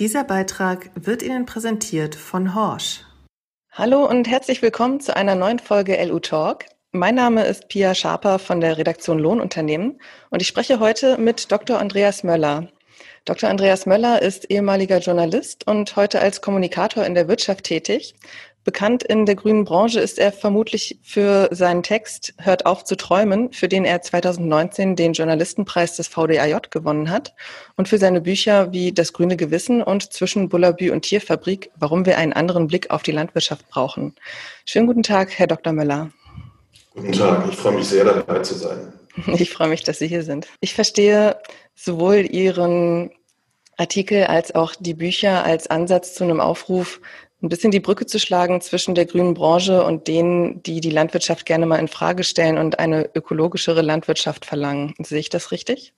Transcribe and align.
Dieser 0.00 0.24
Beitrag 0.24 0.90
wird 0.94 1.22
Ihnen 1.22 1.44
präsentiert 1.44 2.14
von 2.14 2.54
Horsch. 2.54 3.04
Hallo 3.70 4.08
und 4.08 4.26
herzlich 4.26 4.62
willkommen 4.62 5.00
zu 5.00 5.14
einer 5.14 5.34
neuen 5.34 5.58
Folge 5.58 6.02
LU 6.02 6.20
Talk. 6.20 6.64
Mein 6.90 7.16
Name 7.16 7.44
ist 7.44 7.68
Pia 7.68 7.94
Schaper 7.94 8.38
von 8.38 8.62
der 8.62 8.78
Redaktion 8.78 9.18
Lohnunternehmen 9.18 10.00
und 10.30 10.40
ich 10.40 10.48
spreche 10.48 10.80
heute 10.80 11.18
mit 11.18 11.52
Dr. 11.52 11.78
Andreas 11.78 12.22
Möller. 12.22 12.68
Dr. 13.26 13.50
Andreas 13.50 13.84
Möller 13.84 14.22
ist 14.22 14.50
ehemaliger 14.50 15.00
Journalist 15.00 15.66
und 15.66 15.94
heute 15.96 16.20
als 16.20 16.40
Kommunikator 16.40 17.04
in 17.04 17.14
der 17.14 17.28
Wirtschaft 17.28 17.64
tätig 17.64 18.14
Bekannt 18.62 19.02
in 19.02 19.24
der 19.24 19.36
grünen 19.36 19.64
Branche 19.64 20.00
ist 20.00 20.18
er 20.18 20.32
vermutlich 20.32 20.98
für 21.02 21.48
seinen 21.50 21.82
Text 21.82 22.34
Hört 22.38 22.66
auf 22.66 22.84
zu 22.84 22.94
träumen, 22.94 23.52
für 23.52 23.68
den 23.68 23.86
er 23.86 24.02
2019 24.02 24.96
den 24.96 25.14
Journalistenpreis 25.14 25.96
des 25.96 26.08
VDAJ 26.08 26.68
gewonnen 26.70 27.08
hat 27.08 27.34
und 27.76 27.88
für 27.88 27.96
seine 27.96 28.20
Bücher 28.20 28.70
wie 28.70 28.92
Das 28.92 29.14
grüne 29.14 29.38
Gewissen 29.38 29.82
und 29.82 30.12
Zwischen 30.12 30.50
Bullabü 30.50 30.90
und 30.90 31.02
Tierfabrik, 31.02 31.70
warum 31.76 32.04
wir 32.04 32.18
einen 32.18 32.34
anderen 32.34 32.66
Blick 32.66 32.90
auf 32.90 33.02
die 33.02 33.12
Landwirtschaft 33.12 33.66
brauchen. 33.70 34.14
Schönen 34.66 34.86
guten 34.86 35.02
Tag, 35.02 35.38
Herr 35.38 35.46
Dr. 35.46 35.72
Möller. 35.72 36.10
Guten 36.94 37.12
Tag, 37.12 37.46
ich 37.48 37.56
freue 37.56 37.76
mich 37.76 37.86
sehr 37.86 38.04
dabei 38.04 38.40
zu 38.40 38.54
sein. 38.54 38.92
Ich 39.26 39.50
freue 39.50 39.68
mich, 39.68 39.82
dass 39.82 39.98
Sie 39.98 40.06
hier 40.06 40.22
sind. 40.22 40.46
Ich 40.60 40.74
verstehe 40.74 41.36
sowohl 41.74 42.26
Ihren 42.30 43.10
Artikel 43.76 44.24
als 44.24 44.54
auch 44.54 44.74
die 44.78 44.94
Bücher 44.94 45.44
als 45.44 45.68
Ansatz 45.68 46.14
zu 46.14 46.24
einem 46.24 46.40
Aufruf, 46.40 47.00
ein 47.42 47.48
bisschen 47.48 47.70
die 47.70 47.80
Brücke 47.80 48.06
zu 48.06 48.18
schlagen 48.18 48.60
zwischen 48.60 48.94
der 48.94 49.06
grünen 49.06 49.34
Branche 49.34 49.82
und 49.84 50.08
denen, 50.08 50.62
die 50.62 50.80
die 50.80 50.90
Landwirtschaft 50.90 51.46
gerne 51.46 51.66
mal 51.66 51.78
in 51.78 51.88
Frage 51.88 52.22
stellen 52.24 52.58
und 52.58 52.78
eine 52.78 53.10
ökologischere 53.14 53.82
Landwirtschaft 53.82 54.44
verlangen. 54.44 54.94
Sehe 54.98 55.20
ich 55.20 55.30
das 55.30 55.50
richtig? 55.50 55.94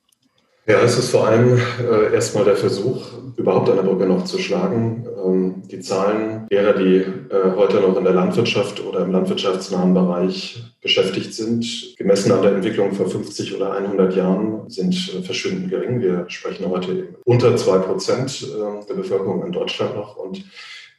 Ja, 0.65 0.81
es 0.81 0.97
ist 0.97 1.11
vor 1.11 1.27
allem 1.27 1.59
äh, 1.81 2.15
erstmal 2.15 2.45
der 2.45 2.55
Versuch, 2.55 3.05
überhaupt 3.37 3.69
eine 3.69 3.83
Brücke 3.83 4.07
noch 4.07 4.25
zu 4.25 4.39
schlagen. 4.39 5.05
Ähm, 5.27 5.63
die 5.69 5.81
Zahlen 5.81 6.47
derer, 6.53 6.75
die 6.75 6.99
äh, 6.99 7.57
heute 7.57 7.81
noch 7.81 7.97
in 7.97 8.05
der 8.05 8.15
Landwirtschaft 8.15 8.81
oder 8.85 9.01
im 9.01 9.11
landwirtschaftsnahen 9.11 9.93
Bereich 9.93 10.63
beschäftigt 10.81 11.35
sind, 11.35 11.97
gemessen 11.99 12.31
an 12.31 12.43
der 12.43 12.53
Entwicklung 12.53 12.93
vor 12.93 13.09
50 13.09 13.57
oder 13.57 13.73
100 13.73 14.15
Jahren, 14.15 14.71
sind 14.71 14.95
äh, 14.95 15.23
verschwindend 15.23 15.71
gering. 15.71 16.01
Wir 16.01 16.27
sprechen 16.29 16.71
heute 16.71 17.09
unter 17.25 17.57
zwei 17.57 17.79
Prozent 17.79 18.43
äh, 18.45 18.87
der 18.87 18.95
Bevölkerung 18.95 19.45
in 19.45 19.51
Deutschland 19.51 19.97
noch 19.97 20.15
und 20.17 20.45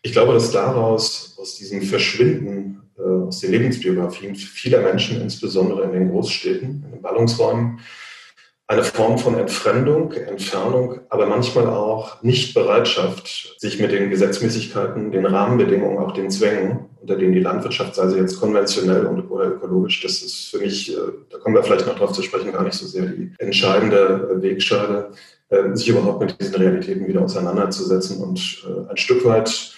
ich 0.04 0.12
glaube, 0.12 0.34
dass 0.34 0.52
daraus, 0.52 1.36
aus 1.40 1.56
diesem 1.56 1.82
Verschwinden, 1.82 2.82
äh, 2.98 3.02
aus 3.02 3.40
den 3.40 3.52
Lebensbiografien 3.52 4.36
vieler 4.36 4.82
Menschen, 4.82 5.20
insbesondere 5.22 5.84
in 5.86 5.94
den 5.94 6.12
Großstädten, 6.12 6.84
in 6.86 6.92
den 6.92 7.02
Ballungsräumen, 7.02 7.80
eine 8.68 8.84
Form 8.84 9.18
von 9.18 9.36
Entfremdung, 9.36 10.12
Entfernung, 10.12 11.00
aber 11.09 11.26
manchmal 11.26 11.68
auch 11.68 12.22
Nichtbereitschaft, 12.22 13.56
sich 13.59 13.80
mit 13.80 13.92
den 13.92 14.09
Gesetzmäßigkeiten, 14.09 15.12
den 15.12 15.26
Rahmenbedingungen, 15.26 15.98
auch 15.98 16.12
den 16.12 16.30
Zwängen, 16.30 16.90
unter 17.00 17.16
denen 17.16 17.34
die 17.34 17.40
Landwirtschaft, 17.40 17.96
sei 17.96 18.08
sie 18.09 18.18
jetzt 18.18 18.40
konventionell 18.40 19.06
oder 19.06 19.46
ökologisch, 19.46 20.02
das 20.02 20.22
ist 20.22 20.50
für 20.50 20.59
mich, 20.59 20.94
äh, 20.94 21.00
da 21.30 21.38
kommen 21.38 21.56
wir 21.56 21.64
vielleicht 21.64 21.88
noch 21.88 21.98
drauf 21.98 22.12
zu 22.12 22.24
sprechen, 22.24 22.52
gar 22.52 22.64
nicht 22.64 22.76
so 22.76 22.86
sehr 22.88 23.06
die 23.06 23.31
entscheidende 23.38 24.42
Wegscheide, 24.42 25.12
äh, 25.48 25.76
sich 25.76 25.88
überhaupt 25.88 26.22
mit 26.22 26.40
diesen 26.42 26.56
Realitäten 26.56 27.08
wieder 27.08 27.22
auseinanderzusetzen 27.22 28.22
und 28.22 28.66
ein 28.90 28.98
Stück 28.98 29.24
weit 29.24 29.74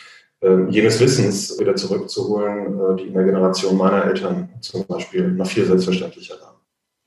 ähm, 0.46 0.70
jenes 0.70 1.00
Wissens 1.00 1.60
wieder 1.60 1.76
zurückzuholen, 1.76 2.80
äh, 2.80 2.96
die 2.98 3.08
in 3.08 3.14
der 3.14 3.24
Generation 3.24 3.78
meiner 3.78 4.06
Eltern 4.06 4.50
zum 4.62 4.86
Beispiel 4.86 5.30
noch 5.30 5.48
viel 5.48 5.66
selbstverständlicher 5.66 6.36
war. 6.40 6.62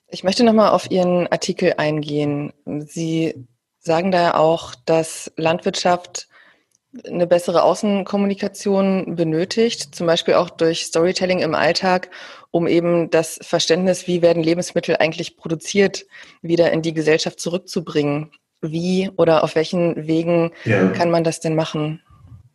Ich 0.08 0.24
möchte 0.24 0.42
nochmal 0.42 0.70
auf 0.70 0.90
Ihren 0.90 1.26
Artikel 1.28 1.74
eingehen. 1.76 2.52
Sie 2.64 3.46
sagen 3.78 4.10
da 4.10 4.20
ja 4.22 4.36
auch, 4.36 4.74
dass 4.86 5.30
Landwirtschaft 5.36 6.28
eine 7.06 7.26
bessere 7.26 7.62
Außenkommunikation 7.62 9.14
benötigt, 9.14 9.94
zum 9.94 10.06
Beispiel 10.06 10.34
auch 10.34 10.50
durch 10.50 10.86
Storytelling 10.86 11.38
im 11.40 11.54
Alltag, 11.54 12.10
um 12.50 12.66
eben 12.66 13.10
das 13.10 13.38
Verständnis, 13.42 14.06
wie 14.06 14.22
werden 14.22 14.42
Lebensmittel 14.42 14.96
eigentlich 14.96 15.36
produziert, 15.36 16.06
wieder 16.42 16.72
in 16.72 16.82
die 16.82 16.94
Gesellschaft 16.94 17.38
zurückzubringen. 17.38 18.32
Wie 18.60 19.10
oder 19.16 19.44
auf 19.44 19.54
welchen 19.54 20.08
Wegen 20.08 20.50
ja. 20.64 20.88
kann 20.88 21.12
man 21.12 21.22
das 21.22 21.38
denn 21.38 21.54
machen? 21.54 22.02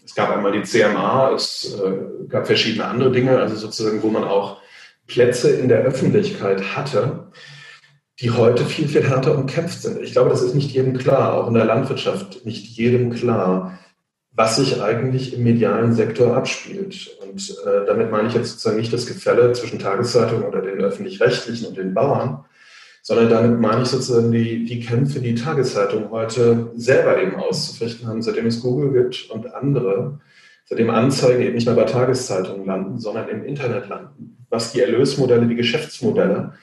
Es 0.05 0.15
gab 0.15 0.29
einmal 0.31 0.51
die 0.51 0.63
CMA, 0.63 1.31
es 1.33 1.79
äh, 1.79 2.27
gab 2.27 2.45
verschiedene 2.45 2.85
andere 2.85 3.11
Dinge, 3.11 3.37
also 3.39 3.55
sozusagen, 3.55 4.03
wo 4.03 4.09
man 4.09 4.23
auch 4.23 4.61
Plätze 5.07 5.51
in 5.51 5.69
der 5.69 5.79
Öffentlichkeit 5.79 6.75
hatte, 6.75 7.27
die 8.19 8.31
heute 8.31 8.65
viel, 8.65 8.87
viel 8.87 9.07
härter 9.07 9.37
umkämpft 9.37 9.81
sind. 9.81 10.01
Ich 10.01 10.11
glaube, 10.11 10.29
das 10.29 10.41
ist 10.41 10.55
nicht 10.55 10.71
jedem 10.71 10.97
klar, 10.97 11.33
auch 11.33 11.47
in 11.47 11.53
der 11.53 11.65
Landwirtschaft 11.65 12.45
nicht 12.45 12.77
jedem 12.77 13.11
klar, 13.11 13.79
was 14.31 14.55
sich 14.55 14.81
eigentlich 14.81 15.33
im 15.33 15.43
medialen 15.43 15.93
Sektor 15.93 16.35
abspielt. 16.35 17.17
Und 17.21 17.55
äh, 17.65 17.85
damit 17.85 18.11
meine 18.11 18.27
ich 18.27 18.33
jetzt 18.33 18.51
sozusagen 18.51 18.77
nicht 18.77 18.93
das 18.93 19.05
Gefälle 19.05 19.53
zwischen 19.53 19.79
Tageszeitungen 19.79 20.43
oder 20.43 20.61
den 20.61 20.79
öffentlich-rechtlichen 20.81 21.67
und 21.67 21.77
den 21.77 21.93
Bauern, 21.93 22.45
sondern 23.03 23.29
damit 23.29 23.59
meine 23.59 23.81
ich 23.83 23.89
sozusagen 23.89 24.31
die, 24.31 24.63
die 24.63 24.79
Kämpfe, 24.79 25.19
die 25.19 25.35
Tageszeitungen 25.35 26.09
heute 26.09 26.71
selber 26.75 27.21
eben 27.21 27.35
auszufechten 27.35 28.07
haben, 28.07 28.21
seitdem 28.21 28.45
es 28.45 28.61
Google 28.61 28.93
gibt 28.93 29.29
und 29.29 29.53
andere, 29.53 30.21
seitdem 30.63 30.89
Anzeigen 30.89 31.41
eben 31.41 31.55
nicht 31.55 31.65
mehr 31.65 31.75
bei 31.75 31.83
Tageszeitungen 31.83 32.65
landen, 32.65 32.99
sondern 32.99 33.27
im 33.27 33.43
Internet 33.43 33.89
landen, 33.89 34.45
was 34.49 34.71
die 34.71 34.79
Erlösmodelle, 34.79 35.45
die 35.47 35.55
Geschäftsmodelle 35.55 36.53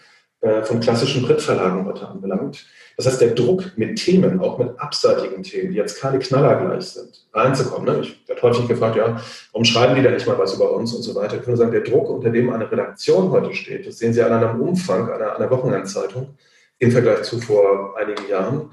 äh, 0.43 0.63
von 0.63 0.81
klassischen 0.81 1.23
Drittverlagen 1.23 1.85
heute 1.85 2.09
anbelangt. 2.09 2.67
Das 2.97 3.07
heißt, 3.07 3.21
der 3.21 3.33
Druck 3.35 3.73
mit 3.77 3.97
Themen, 3.97 4.41
auch 4.41 4.59
mit 4.59 4.79
abseitigen 4.79 5.43
Themen, 5.43 5.71
die 5.71 5.77
jetzt 5.77 6.01
keine 6.01 6.19
Knaller 6.19 6.65
gleich 6.65 6.87
sind, 6.87 7.27
reinzukommen. 7.33 7.95
Ne? 7.95 8.03
Ich 8.03 8.29
werde 8.29 8.43
häufig 8.43 8.69
gefragt, 8.69 8.97
ja, 8.97 9.21
warum 9.53 9.65
schreiben 9.65 9.95
die 9.95 10.03
denn 10.03 10.15
nicht 10.15 10.27
mal 10.27 10.39
was 10.39 10.55
über 10.55 10.73
uns 10.73 10.95
und 10.95 11.03
so 11.03 11.15
weiter. 11.15 11.37
Ich 11.37 11.47
würde 11.47 11.59
sagen, 11.59 11.73
der 11.73 11.83
Druck, 11.83 12.09
unter 12.09 12.31
dem 12.31 12.51
eine 12.51 12.71
Redaktion 12.71 13.31
heute 13.31 13.55
steht, 13.55 13.87
das 13.87 13.99
sehen 13.99 14.13
Sie 14.13 14.23
an 14.23 14.33
einem 14.33 14.61
Umfang 14.61 15.11
einer, 15.11 15.37
einer 15.37 15.51
Wochenendzeitung 15.51 16.35
im 16.79 16.91
Vergleich 16.91 17.23
zu 17.23 17.39
vor 17.41 17.97
einigen 17.99 18.29
Jahren, 18.29 18.71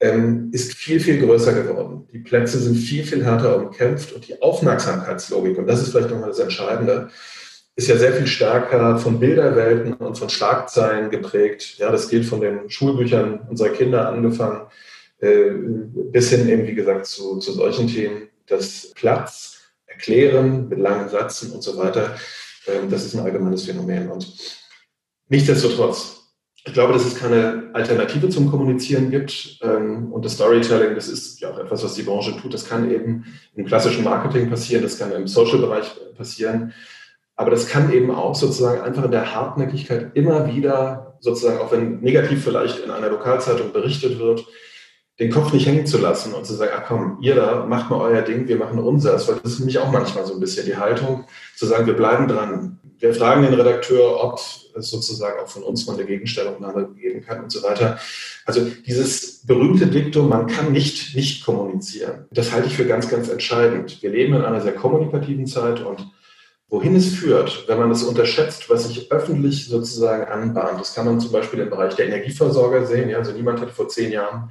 ähm, 0.00 0.50
ist 0.52 0.74
viel, 0.74 1.00
viel 1.00 1.24
größer 1.24 1.52
geworden. 1.54 2.06
Die 2.12 2.18
Plätze 2.18 2.58
sind 2.58 2.76
viel, 2.76 3.04
viel 3.04 3.24
härter 3.24 3.56
umkämpft 3.56 4.12
und 4.12 4.28
die 4.28 4.40
Aufmerksamkeitslogik, 4.40 5.58
und 5.58 5.66
das 5.66 5.82
ist 5.82 5.90
vielleicht 5.90 6.10
nochmal 6.10 6.28
das 6.28 6.38
Entscheidende, 6.38 7.08
ist 7.78 7.86
ja 7.86 7.96
sehr 7.96 8.12
viel 8.12 8.26
stärker 8.26 8.98
von 8.98 9.20
Bilderwelten 9.20 9.94
und 9.94 10.18
von 10.18 10.28
Schlagzeilen 10.28 11.10
geprägt. 11.10 11.78
Ja, 11.78 11.92
das 11.92 12.08
gilt 12.08 12.26
von 12.26 12.40
den 12.40 12.68
Schulbüchern 12.68 13.46
unserer 13.48 13.68
Kinder 13.68 14.08
angefangen, 14.08 14.62
äh, 15.20 15.52
bis 16.10 16.30
hin 16.30 16.48
eben, 16.48 16.66
wie 16.66 16.74
gesagt, 16.74 17.06
zu, 17.06 17.38
zu 17.38 17.52
solchen 17.52 17.86
Themen, 17.86 18.30
das 18.48 18.90
Platz, 18.96 19.60
Erklären 19.86 20.68
mit 20.68 20.80
langen 20.80 21.08
Sätzen 21.08 21.52
und 21.52 21.62
so 21.62 21.76
weiter, 21.76 22.16
äh, 22.66 22.88
das 22.90 23.04
ist 23.04 23.14
ein 23.14 23.24
allgemeines 23.24 23.64
Phänomen. 23.64 24.10
Und 24.10 24.26
nichtsdestotrotz, 25.28 26.16
ich 26.64 26.72
glaube, 26.72 26.92
dass 26.92 27.06
es 27.06 27.14
keine 27.14 27.70
Alternative 27.74 28.28
zum 28.28 28.50
Kommunizieren 28.50 29.12
gibt. 29.12 29.60
Ähm, 29.62 30.12
und 30.12 30.24
das 30.24 30.32
Storytelling, 30.32 30.96
das 30.96 31.06
ist 31.06 31.38
ja 31.38 31.52
auch 31.52 31.58
etwas, 31.60 31.84
was 31.84 31.94
die 31.94 32.02
Branche 32.02 32.36
tut. 32.36 32.52
Das 32.52 32.68
kann 32.68 32.90
eben 32.90 33.24
im 33.54 33.66
klassischen 33.66 34.02
Marketing 34.02 34.50
passieren, 34.50 34.82
das 34.82 34.98
kann 34.98 35.12
im 35.12 35.28
Social-Bereich 35.28 35.92
passieren. 36.16 36.72
Aber 37.38 37.52
das 37.52 37.68
kann 37.68 37.92
eben 37.92 38.10
auch 38.10 38.34
sozusagen 38.34 38.80
einfach 38.80 39.04
in 39.04 39.12
der 39.12 39.32
Hartnäckigkeit 39.32 40.10
immer 40.14 40.52
wieder, 40.52 41.16
sozusagen, 41.20 41.60
auch 41.60 41.70
wenn 41.70 42.00
negativ 42.00 42.42
vielleicht 42.42 42.80
in 42.80 42.90
einer 42.90 43.08
Lokalzeitung 43.10 43.72
berichtet 43.72 44.18
wird, 44.18 44.44
den 45.20 45.30
Kopf 45.30 45.52
nicht 45.52 45.66
hängen 45.66 45.86
zu 45.86 45.98
lassen 45.98 46.34
und 46.34 46.46
zu 46.46 46.54
sagen, 46.54 46.72
ach 46.74 46.84
komm, 46.88 47.18
ihr 47.20 47.36
da, 47.36 47.64
macht 47.64 47.90
mal 47.90 48.00
euer 48.00 48.22
Ding, 48.22 48.48
wir 48.48 48.56
machen 48.56 48.80
unseres. 48.80 49.28
Weil 49.28 49.36
das 49.36 49.52
ist 49.52 49.58
nämlich 49.60 49.78
auch 49.78 49.92
manchmal 49.92 50.26
so 50.26 50.34
ein 50.34 50.40
bisschen 50.40 50.66
die 50.66 50.76
Haltung, 50.76 51.26
zu 51.56 51.66
sagen, 51.66 51.86
wir 51.86 51.94
bleiben 51.94 52.26
dran. 52.26 52.80
Wir 52.98 53.14
fragen 53.14 53.42
den 53.42 53.54
Redakteur, 53.54 54.24
ob 54.24 54.40
es 54.40 54.90
sozusagen 54.90 55.38
auch 55.40 55.48
von 55.48 55.62
uns 55.62 55.86
mal 55.86 55.94
eine 55.94 56.06
Gegenstellungnahme 56.06 56.88
geben 57.00 57.22
kann 57.22 57.44
und 57.44 57.52
so 57.52 57.62
weiter. 57.62 58.00
Also 58.46 58.66
dieses 58.84 59.46
berühmte 59.46 59.86
Diktum, 59.86 60.28
man 60.28 60.48
kann 60.48 60.72
nicht 60.72 61.14
nicht 61.14 61.44
kommunizieren, 61.44 62.26
das 62.32 62.50
halte 62.50 62.66
ich 62.66 62.76
für 62.76 62.86
ganz, 62.86 63.08
ganz 63.08 63.28
entscheidend. 63.28 64.02
Wir 64.02 64.10
leben 64.10 64.34
in 64.34 64.42
einer 64.42 64.60
sehr 64.60 64.74
kommunikativen 64.74 65.46
Zeit 65.46 65.80
und 65.80 66.04
Wohin 66.70 66.94
es 66.96 67.14
führt, 67.14 67.66
wenn 67.66 67.78
man 67.78 67.90
es 67.90 68.02
unterschätzt, 68.02 68.68
was 68.68 68.86
sich 68.86 69.10
öffentlich 69.10 69.68
sozusagen 69.68 70.24
anbahnt, 70.24 70.78
das 70.78 70.94
kann 70.94 71.06
man 71.06 71.18
zum 71.18 71.32
Beispiel 71.32 71.60
im 71.60 71.70
Bereich 71.70 71.94
der 71.94 72.06
Energieversorger 72.06 72.84
sehen. 72.84 73.08
Ja, 73.08 73.18
also 73.18 73.32
niemand 73.32 73.60
hat 73.60 73.70
vor 73.70 73.88
zehn 73.88 74.12
Jahren 74.12 74.50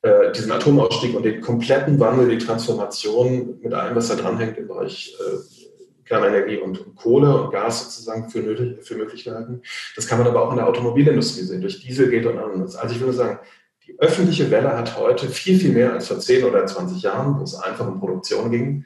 äh, 0.00 0.32
diesen 0.32 0.52
Atomausstieg 0.52 1.14
und 1.14 1.24
den 1.24 1.42
kompletten 1.42 2.00
Wandel, 2.00 2.30
die 2.30 2.44
Transformation 2.44 3.58
mit 3.60 3.74
allem, 3.74 3.94
was 3.94 4.08
da 4.08 4.14
dranhängt 4.14 4.56
im 4.56 4.68
Bereich 4.68 5.14
äh, 5.20 5.60
Kernenergie 6.06 6.56
und, 6.56 6.96
Kohle 6.96 7.42
und 7.42 7.52
Gas 7.52 7.84
sozusagen 7.84 8.30
für, 8.30 8.40
nötig, 8.40 8.82
für 8.82 8.96
möglich 8.96 9.24
gehalten. 9.24 9.60
Das 9.94 10.06
kann 10.06 10.18
man 10.18 10.26
aber 10.26 10.42
auch 10.42 10.50
in 10.50 10.56
der 10.56 10.66
Automobilindustrie 10.66 11.42
sehen, 11.42 11.60
durch 11.60 11.80
Diesel 11.80 12.08
geht 12.08 12.24
und 12.24 12.38
anderes. 12.38 12.74
Also 12.74 12.94
ich 12.94 13.00
würde 13.00 13.12
sagen, 13.12 13.38
die 13.86 13.98
öffentliche 13.98 14.50
Welle 14.50 14.76
hat 14.76 14.98
heute 14.98 15.28
viel, 15.28 15.58
viel 15.58 15.72
mehr 15.72 15.92
als 15.92 16.08
vor 16.08 16.18
10 16.18 16.44
oder 16.44 16.66
20 16.66 17.02
Jahren, 17.02 17.38
wo 17.38 17.44
es 17.44 17.54
einfach 17.54 17.86
um 17.86 18.00
Produktion 18.00 18.50
ging, 18.50 18.84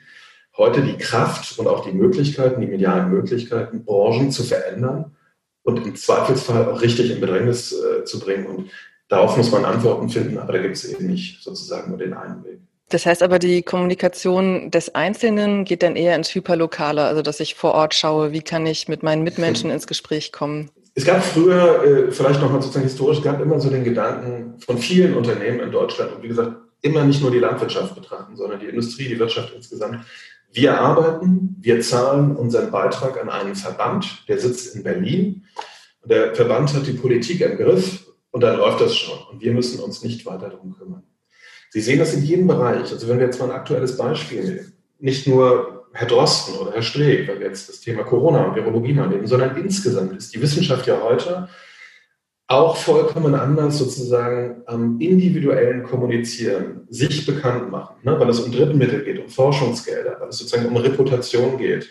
heute 0.56 0.83
die 0.83 0.97
Kraft 0.97 1.59
und 1.59 1.67
auch 1.67 1.85
die 1.85 1.93
Möglichkeiten, 1.93 2.61
die 2.61 2.67
medialen 2.67 3.11
Möglichkeiten, 3.11 3.85
Branchen 3.85 4.31
zu 4.31 4.45
verändern 4.45 5.17
und 5.62 5.85
im 5.87 5.97
Zweifelsfall 5.97 6.69
auch 6.69 6.81
richtig 6.81 7.11
in 7.11 7.21
Bedrängnis 7.21 7.73
äh, 7.73 8.05
zu 8.05 8.21
bringen. 8.21 8.47
Und 8.47 8.71
darauf 9.09 9.37
muss 9.37 9.51
man 9.51 9.65
Antworten 9.65 10.09
finden, 10.09 10.39
aber 10.39 10.53
da 10.53 10.61
gibt 10.61 10.77
es 10.77 10.85
eben 10.85 11.06
nicht 11.06 11.43
sozusagen 11.43 11.91
nur 11.91 11.99
den 11.99 12.15
einen 12.15 12.45
Weg. 12.45 12.61
Das 12.91 13.06
heißt 13.06 13.23
aber, 13.23 13.39
die 13.39 13.62
Kommunikation 13.62 14.71
des 14.71 14.95
Einzelnen 14.95 15.65
geht 15.65 15.83
dann 15.83 15.97
eher 15.97 16.15
ins 16.15 16.35
Hyperlokale, 16.35 17.03
also 17.03 17.23
dass 17.23 17.41
ich 17.41 17.55
vor 17.55 17.73
Ort 17.73 17.95
schaue, 17.95 18.33
wie 18.33 18.43
kann 18.43 18.67
ich 18.67 18.89
mit 18.89 19.03
meinen 19.03 19.23
Mitmenschen 19.23 19.71
ins 19.71 19.87
Gespräch 19.87 20.33
kommen. 20.33 20.71
Es 20.95 21.05
gab 21.05 21.25
früher, 21.25 21.83
äh, 21.83 22.12
vielleicht 22.12 22.41
nochmal 22.41 22.62
sozusagen 22.62 22.85
historisch, 22.85 23.23
gab 23.23 23.41
immer 23.41 23.59
so 23.59 23.69
den 23.69 23.83
Gedanken 23.83 24.61
von 24.61 24.79
vielen 24.79 25.15
Unternehmen 25.15 25.61
in 25.61 25.73
Deutschland 25.73 26.12
und 26.15 26.23
wie 26.23 26.29
gesagt, 26.29 26.53
immer 26.83 27.03
nicht 27.03 27.21
nur 27.23 27.31
die 27.31 27.39
Landwirtschaft 27.39 27.95
betrachten, 27.95 28.37
sondern 28.37 28.61
die 28.61 28.67
Industrie, 28.67 29.09
die 29.09 29.19
Wirtschaft 29.19 29.53
insgesamt. 29.57 30.05
Wir 30.55 30.81
arbeiten, 30.81 31.56
wir 31.59 31.81
zahlen 31.81 32.37
unseren 32.37 32.71
Beitrag 32.71 33.21
an 33.21 33.29
einen 33.29 33.56
Verband, 33.56 34.25
der 34.29 34.39
sitzt 34.39 34.77
in 34.77 34.85
Berlin. 34.85 35.47
Der 36.05 36.33
Verband 36.33 36.73
hat 36.75 36.87
die 36.87 36.93
Politik 36.93 37.41
im 37.41 37.56
Griff 37.56 38.06
und 38.31 38.41
dann 38.43 38.59
läuft 38.59 38.81
das 38.81 38.97
schon. 38.97 39.19
Und 39.33 39.43
wir 39.43 39.53
müssen 39.53 39.81
uns 39.81 40.05
nicht 40.05 40.25
weiter 40.27 40.51
darum 40.51 40.77
kümmern. 40.79 41.03
Sie 41.71 41.81
sehen 41.81 41.99
das 41.99 42.15
in 42.15 42.23
jedem 42.23 42.47
Bereich. 42.47 42.93
Also 42.93 43.09
wenn 43.09 43.19
wir 43.19 43.27
jetzt 43.27 43.41
mal 43.41 43.47
ein 43.47 43.56
aktuelles 43.56 43.97
Beispiel 43.97 44.45
nehmen, 44.45 44.73
nicht 45.01 45.27
nur 45.27 45.89
Herr 45.93 46.06
Drosten 46.06 46.55
oder 46.55 46.71
Herr 46.73 46.83
Streeck, 46.83 47.27
weil 47.27 47.41
wir 47.41 47.49
jetzt 47.49 47.69
das 47.69 47.81
Thema 47.81 48.05
Corona 48.05 48.45
und 48.45 48.55
Virologie 48.55 48.93
mal 48.93 49.09
nehmen, 49.09 49.27
sondern 49.27 49.57
insgesamt 49.57 50.17
ist 50.17 50.33
die 50.35 50.41
Wissenschaft 50.41 50.87
ja 50.87 51.00
heute 51.03 51.49
auch 52.46 52.76
vollkommen 52.76 53.35
anders 53.35 53.79
sozusagen 53.79 54.62
am 54.67 55.00
individuellen 55.00 55.82
Kommunizieren, 55.85 56.87
sich 56.91 57.25
bekannt 57.25 57.70
machen, 57.70 57.96
ne? 58.02 58.19
weil 58.19 58.29
es 58.29 58.41
um 58.41 58.52
Drittmittel 58.52 59.02
geht, 59.02 59.19
um 59.19 59.31
Forschungsgelder, 59.31 60.19
weil 60.20 60.29
es 60.29 60.38
sozusagen 60.38 60.67
um 60.67 60.76
Reputation 60.76 61.56
geht. 61.56 61.88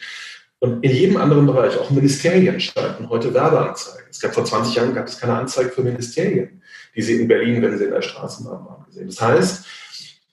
Und 0.59 0.83
in 0.83 0.91
jedem 0.91 1.17
anderen 1.17 1.45
Bereich, 1.45 1.77
auch 1.77 1.89
Ministerien 1.89 2.59
schalten 2.59 3.09
heute 3.09 3.33
Werbeanzeigen. 3.33 4.07
Es 4.09 4.21
gab 4.21 4.33
vor 4.33 4.45
20 4.45 4.75
Jahren 4.75 4.93
gab 4.93 5.07
es 5.07 5.19
keine 5.19 5.35
Anzeige 5.35 5.69
für 5.69 5.81
Ministerien, 5.81 6.61
die 6.95 7.01
Sie 7.01 7.19
in 7.19 7.27
Berlin, 7.27 7.61
wenn 7.61 7.77
Sie 7.77 7.85
in 7.85 7.91
der 7.91 8.01
Straßenbahn 8.01 8.65
waren, 8.65 8.85
gesehen. 8.85 9.07
Das 9.07 9.19
heißt, 9.19 9.65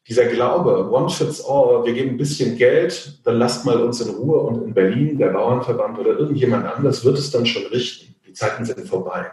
dieser 0.07 0.27
Glaube, 0.27 0.91
one 0.91 1.09
fits 1.09 1.43
all, 1.45 1.85
wir 1.85 1.93
geben 1.95 2.11
ein 2.11 2.17
bisschen 2.17 2.57
Geld, 2.57 3.21
dann 3.25 3.37
lasst 3.37 3.65
mal 3.65 3.83
uns 3.83 4.01
in 4.01 4.11
Ruhe 4.11 4.41
und 4.41 4.63
in 4.63 4.75
Berlin, 4.75 5.19
der 5.19 5.31
Bauernverband 5.31 5.99
oder 5.99 6.19
irgendjemand 6.19 6.67
anders 6.67 7.05
wird 7.05 7.19
es 7.19 7.31
dann 7.31 7.47
schon 7.47 7.67
richten. 7.67 8.15
Die 8.27 8.33
Zeiten 8.33 8.65
sind 8.65 8.87
vorbei. 8.87 9.33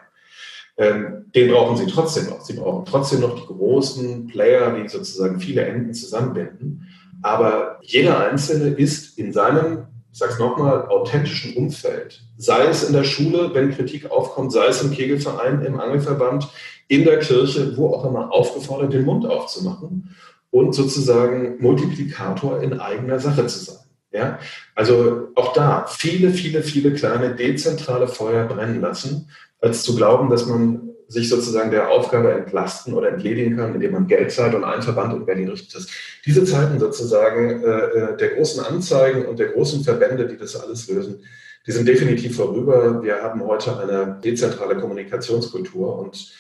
Ähm, 0.78 1.26
den 1.36 1.52
brauchen 1.52 1.78
Sie 1.78 1.88
trotzdem 1.88 2.30
noch. 2.30 2.42
Sie 2.42 2.54
brauchen 2.54 2.86
trotzdem 2.86 3.22
noch 3.22 3.36
die 3.36 3.46
großen 3.46 4.28
Player, 4.28 4.76
die 4.80 4.88
sozusagen 4.88 5.40
viele 5.40 5.66
Enden 5.66 5.94
zusammenbinden. 5.94 6.88
Aber 7.24 7.80
jeder 7.82 8.30
Einzelne 8.30 8.70
ist 8.70 9.18
in 9.18 9.34
seinem 9.34 9.88
ich 10.18 10.20
sage 10.20 10.34
es 10.34 10.40
nochmal, 10.40 10.88
authentischen 10.88 11.56
Umfeld, 11.56 12.24
sei 12.38 12.66
es 12.66 12.84
in 12.84 12.92
der 12.92 13.04
Schule, 13.04 13.52
wenn 13.54 13.70
Kritik 13.70 14.10
aufkommt, 14.10 14.52
sei 14.52 14.66
es 14.66 14.82
im 14.82 14.90
Kegelverein, 14.90 15.64
im 15.64 15.80
Angelverband, 15.80 16.50
in 16.88 17.04
der 17.04 17.20
Kirche, 17.20 17.78
wo 17.78 17.94
auch 17.94 18.04
immer, 18.04 18.34
aufgefordert, 18.34 18.94
den 18.94 19.06
Mund 19.06 19.28
aufzumachen 19.28 20.16
und 20.50 20.74
sozusagen 20.74 21.62
Multiplikator 21.62 22.64
in 22.64 22.80
eigener 22.80 23.20
Sache 23.20 23.46
zu 23.46 23.60
sein. 23.60 23.87
Ja? 24.12 24.40
Also 24.76 25.30
auch 25.36 25.54
da 25.54 25.86
viele, 25.88 26.32
viele, 26.32 26.64
viele 26.64 26.94
kleine 26.94 27.36
dezentrale 27.36 28.08
Feuer 28.08 28.46
brennen 28.46 28.82
lassen, 28.82 29.30
als 29.60 29.84
zu 29.84 29.96
glauben, 29.96 30.30
dass 30.30 30.46
man 30.46 30.88
sich 31.08 31.30
sozusagen 31.30 31.72
der 31.72 31.90
Aufgabe 31.90 32.34
entlasten 32.34 32.94
oder 32.94 33.10
entledigen 33.10 33.56
kann, 33.56 33.74
indem 33.74 33.94
man 33.94 34.08
Geld 34.08 34.32
zahlt 34.32 34.54
und 34.54 34.66
einen 34.66 34.82
Verband 34.82 35.14
in 35.14 35.26
Berlin 35.26 35.48
richtet. 35.48 35.88
Diese 36.26 36.44
Zeiten 36.44 36.80
sozusagen 36.80 37.64
äh, 37.64 37.68
äh, 37.68 38.18
der 38.18 38.30
großen 38.30 38.64
Anzeigen 38.64 39.26
und 39.26 39.40
der 39.40 39.50
großen 39.50 39.84
Verbände, 39.84 40.28
die 40.28 40.38
das 40.38 40.62
alles 40.62 40.90
lösen, 40.90 41.24
die 41.66 41.72
sind 41.72 41.88
definitiv 41.88 42.36
vorüber. 42.36 43.02
Wir 43.04 43.22
haben 43.22 43.42
heute 43.44 43.80
eine 43.80 44.20
dezentrale 44.24 44.78
Kommunikationskultur 44.78 45.98
und 46.00 46.34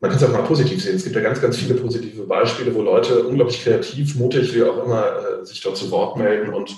man 0.00 0.10
kann 0.10 0.20
es 0.20 0.26
auch 0.26 0.32
mal 0.32 0.42
positiv 0.42 0.82
sehen. 0.82 0.96
Es 0.96 1.04
gibt 1.04 1.16
ja 1.16 1.22
ganz, 1.22 1.40
ganz 1.40 1.56
viele 1.56 1.74
positive 1.74 2.24
Beispiele, 2.24 2.74
wo 2.74 2.82
Leute 2.82 3.24
unglaublich 3.24 3.62
kreativ, 3.62 4.14
mutig, 4.16 4.54
wie 4.54 4.62
auch 4.62 4.84
immer, 4.84 5.40
äh, 5.42 5.46
sich 5.46 5.60
dort 5.60 5.76
zu 5.76 5.90
Wort 5.90 6.16
melden 6.16 6.52
und 6.52 6.76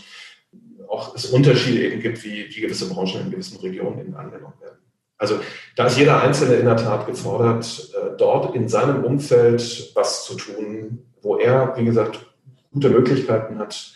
auch 0.96 1.14
es 1.14 1.26
Unterschiede 1.26 1.82
eben 1.82 2.00
gibt, 2.00 2.22
wie, 2.24 2.46
wie 2.48 2.60
gewisse 2.60 2.88
Branchen 2.88 3.20
in 3.20 3.30
gewissen 3.30 3.60
Regionen 3.60 4.00
eben 4.00 4.16
angenommen 4.16 4.54
werden. 4.60 4.78
Also 5.18 5.40
da 5.76 5.86
ist 5.86 5.98
jeder 5.98 6.22
Einzelne 6.22 6.56
in 6.56 6.66
der 6.66 6.76
Tat 6.76 7.06
gefordert, 7.06 7.90
äh, 7.94 8.16
dort 8.18 8.54
in 8.54 8.68
seinem 8.68 9.04
Umfeld 9.04 9.92
was 9.94 10.24
zu 10.24 10.36
tun, 10.36 11.06
wo 11.22 11.36
er, 11.36 11.74
wie 11.76 11.84
gesagt, 11.84 12.20
gute 12.72 12.90
Möglichkeiten 12.90 13.58
hat. 13.58 13.94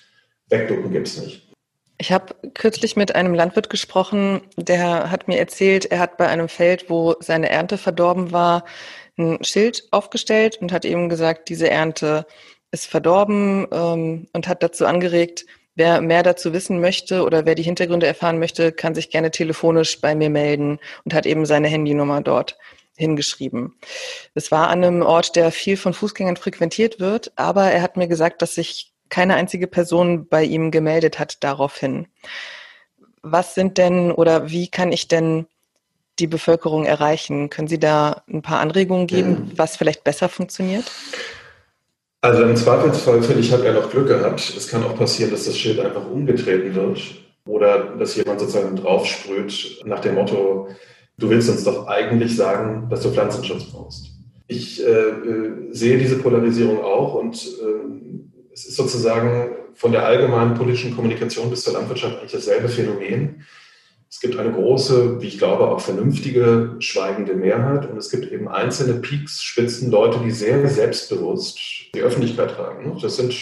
Wegducken 0.49 0.91
gibt 0.91 1.07
es 1.07 1.21
nicht. 1.21 1.47
Ich 1.99 2.13
habe 2.13 2.35
kürzlich 2.55 2.97
mit 2.97 3.15
einem 3.15 3.35
Landwirt 3.35 3.69
gesprochen, 3.69 4.41
der 4.57 5.11
hat 5.11 5.29
mir 5.29 5.39
erzählt, 5.39 5.85
er 5.85 5.99
hat 5.99 6.17
bei 6.17 6.27
einem 6.29 6.49
Feld, 6.49 6.89
wo 6.89 7.15
seine 7.21 7.51
Ernte 7.51 7.77
verdorben 7.77 8.33
war, 8.33 8.65
ein 9.19 9.45
Schild 9.45 9.87
aufgestellt 9.91 10.57
und 10.63 10.73
hat 10.73 10.87
eben 10.87 11.11
gesagt, 11.11 11.51
diese 11.51 11.69
Ernte 11.69 12.25
ist 12.71 12.87
verdorben 12.87 13.67
ähm, 13.71 14.29
und 14.33 14.49
hat 14.49 14.63
dazu 14.63 14.87
angeregt, 14.87 15.45
Wer 15.77 16.01
mehr 16.01 16.23
dazu 16.23 16.53
wissen 16.53 16.81
möchte 16.81 17.25
oder 17.25 17.47
wer 17.47 17.55
die 17.55 17.63
Hintergründe 17.63 18.07
erfahren 18.07 18.39
möchte, 18.39 18.73
kann 18.73 18.95
sich 18.95 19.11
gerne 19.11 19.31
telefonisch 19.31 20.01
bei 20.01 20.15
mir 20.15 20.31
melden 20.31 20.79
und 21.05 21.15
hat 21.15 21.27
eben 21.27 21.47
seine 21.47 21.69
Handynummer 21.69 22.21
dort 22.21 22.59
hingeschrieben. 22.97 23.79
Es 24.35 24.51
war 24.51 24.69
an 24.69 24.85
einem 24.85 25.03
Ort, 25.03 25.37
der 25.37 25.51
viel 25.53 25.77
von 25.77 25.95
Fußgängern 25.95 26.37
frequentiert 26.37 27.01
wird, 27.01 27.33
aber 27.37 27.71
er 27.71 27.83
hat 27.83 27.97
mir 27.97 28.09
gesagt, 28.09 28.43
dass 28.43 28.55
sich 28.55 28.93
keine 29.09 29.35
einzige 29.35 29.67
Person 29.67 30.29
bei 30.29 30.45
ihm 30.45 30.71
gemeldet 30.71 31.19
hat 31.19 31.43
daraufhin. 31.43 32.07
Was 33.23 33.55
sind 33.55 33.79
denn 33.79 34.13
oder 34.13 34.51
wie 34.51 34.69
kann 34.69 34.93
ich 34.93 35.09
denn 35.09 35.47
die 36.19 36.27
Bevölkerung 36.27 36.85
erreichen? 36.85 37.51
Können 37.51 37.69
Sie 37.69 37.79
da 37.79 38.23
ein 38.29 38.43
paar 38.43 38.61
Anregungen 38.61 39.07
geben, 39.07 39.53
was 39.57 39.77
vielleicht 39.77 40.05
besser 40.05 40.29
funktioniert? 40.29 40.91
Also 42.23 42.43
im 42.43 42.55
Zweifelsfall 42.55 43.23
finde 43.23 43.41
ich, 43.41 43.51
hat 43.51 43.65
er 43.65 43.73
noch 43.73 43.91
Glück 43.91 44.09
gehabt. 44.09 44.41
Es 44.41 44.69
kann 44.69 44.85
auch 44.85 44.97
passieren, 44.97 45.31
dass 45.31 45.47
das 45.47 45.57
Schild 45.57 45.81
einfach 45.81 46.05
umgetreten 46.07 46.75
wird 46.75 47.01
oder 47.47 47.97
dass 47.97 48.15
jemand 48.17 48.41
sozusagen 48.41 48.77
draufsprüht 48.77 49.81
nach 49.87 50.01
dem 50.01 50.17
Motto, 50.17 50.69
du 51.17 51.31
willst 51.31 51.49
uns 51.49 51.65
doch 51.65 51.87
eigentlich 51.87 52.37
sagen, 52.37 52.89
dass 52.91 53.03
du 53.03 53.11
Pflanzenschutz 53.11 53.65
brauchst. 53.65 54.11
Ich 54.47 54.85
äh, 54.85 54.91
äh 54.91 55.53
sehe 55.71 55.97
diese 55.97 56.19
Polarisierung 56.19 56.83
auch 56.83 57.15
und 57.15 57.37
äh, 57.37 58.53
es 58.53 58.67
ist 58.67 58.77
sozusagen 58.77 59.53
von 59.75 59.93
der 59.93 60.05
allgemeinen 60.05 60.55
politischen 60.55 60.95
Kommunikation 60.95 61.49
bis 61.49 61.63
zur 61.63 61.73
Landwirtschaft 61.73 62.19
eigentlich 62.19 62.33
dasselbe 62.33 62.69
Phänomen. 62.69 63.47
Es 64.11 64.21
gibt 64.21 64.37
eine 64.37 64.53
große, 64.53 65.23
wie 65.23 65.29
ich 65.29 65.39
glaube, 65.39 65.69
auch 65.69 65.81
vernünftige, 65.81 66.75
schweigende 66.81 67.35
Mehrheit 67.35 67.89
und 67.89 67.97
es 67.97 68.11
gibt 68.11 68.31
eben 68.31 68.49
einzelne 68.49 68.95
Peaks, 68.95 69.43
Spitzen, 69.43 69.91
Leute, 69.91 70.19
die 70.23 70.33
sehr 70.33 70.69
selbstbewusst 70.69 71.80
die 71.95 72.03
Öffentlichkeit 72.03 72.55
tragen. 72.55 72.99
Das 73.01 73.17
sind, 73.17 73.35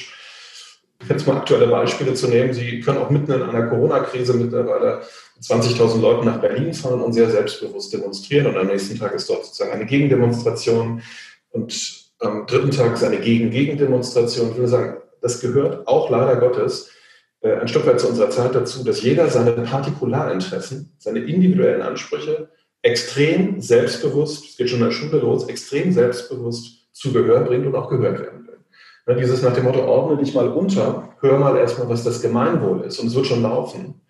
jetzt 1.08 1.26
mal 1.26 1.36
aktuelle 1.36 1.68
Beispiele 1.68 2.14
zu 2.14 2.28
nehmen, 2.28 2.52
Sie 2.52 2.80
können 2.80 2.98
auch 2.98 3.10
mitten 3.10 3.32
in 3.32 3.42
einer 3.42 3.66
Corona-Krise 3.66 4.34
mittlerweile 4.34 5.02
20.000 5.42 6.00
Leuten 6.00 6.26
nach 6.26 6.40
Berlin 6.40 6.74
fahren 6.74 7.00
und 7.00 7.12
sehr 7.12 7.30
selbstbewusst 7.30 7.92
demonstrieren 7.92 8.46
und 8.46 8.56
am 8.56 8.66
nächsten 8.66 8.98
Tag 8.98 9.14
ist 9.14 9.28
dort 9.28 9.44
sozusagen 9.44 9.72
eine 9.72 9.86
Gegendemonstration 9.86 11.02
und 11.50 12.08
am 12.20 12.46
dritten 12.46 12.72
Tag 12.72 12.94
ist 12.94 13.04
eine 13.04 13.20
Gegen-Gegendemonstration. 13.20 14.50
Ich 14.50 14.56
würde 14.56 14.68
sagen, 14.68 14.96
das 15.20 15.40
gehört 15.40 15.86
auch 15.86 16.10
leider 16.10 16.36
Gottes 16.36 16.90
äh, 17.40 17.54
ein 17.54 17.68
Stück 17.68 17.86
weit 17.86 18.00
zu 18.00 18.08
unserer 18.08 18.30
Zeit 18.30 18.54
dazu, 18.54 18.84
dass 18.84 19.02
jeder 19.02 19.28
seine 19.28 19.52
Partikularinteressen, 19.52 20.96
seine 20.98 21.20
individuellen 21.20 21.82
Ansprüche 21.82 22.48
extrem 22.82 23.60
selbstbewusst, 23.60 24.44
es 24.50 24.56
geht 24.56 24.70
schon 24.70 24.80
in 24.80 24.86
der 24.86 24.92
Schule 24.92 25.18
los, 25.20 25.48
extrem 25.48 25.92
selbstbewusst 25.92 26.88
zu 26.92 27.12
Gehör 27.12 27.40
bringt 27.40 27.66
und 27.66 27.74
auch 27.74 27.88
gehört 27.88 28.20
werden. 28.20 28.44
Ne, 28.44 28.47
dieses 29.14 29.42
nach 29.42 29.54
dem 29.54 29.64
Motto, 29.64 29.84
ordne 29.84 30.22
dich 30.22 30.34
mal 30.34 30.48
unter, 30.48 31.08
hör 31.20 31.38
mal 31.38 31.56
erstmal, 31.56 31.88
was 31.88 32.04
das 32.04 32.20
Gemeinwohl 32.20 32.82
ist 32.82 32.98
und 32.98 33.08
es 33.08 33.14
wird 33.14 33.26
schon 33.26 33.42
laufen. 33.42 34.00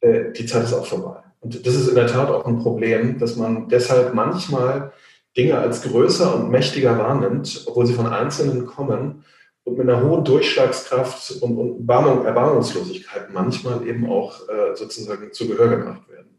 Äh, 0.00 0.32
die 0.32 0.46
Zeit 0.46 0.64
ist 0.64 0.74
auch 0.74 0.86
vorbei. 0.86 1.20
Und 1.40 1.66
das 1.66 1.74
ist 1.74 1.88
in 1.88 1.94
der 1.94 2.06
Tat 2.06 2.30
auch 2.30 2.46
ein 2.46 2.58
Problem, 2.58 3.18
dass 3.18 3.36
man 3.36 3.68
deshalb 3.68 4.14
manchmal 4.14 4.92
Dinge 5.36 5.58
als 5.58 5.82
größer 5.82 6.34
und 6.34 6.50
mächtiger 6.50 6.98
wahrnimmt, 6.98 7.64
obwohl 7.66 7.86
sie 7.86 7.94
von 7.94 8.06
Einzelnen 8.06 8.66
kommen 8.66 9.24
und 9.64 9.78
mit 9.78 9.88
einer 9.88 10.02
hohen 10.02 10.24
Durchschlagskraft 10.24 11.42
und, 11.42 11.56
und 11.56 11.88
Warnung, 11.88 12.24
Erbarmungslosigkeit 12.24 13.32
manchmal 13.32 13.86
eben 13.86 14.08
auch 14.08 14.48
äh, 14.48 14.74
sozusagen 14.74 15.32
zu 15.32 15.48
Gehör 15.48 15.68
gemacht 15.68 16.08
werden. 16.08 16.38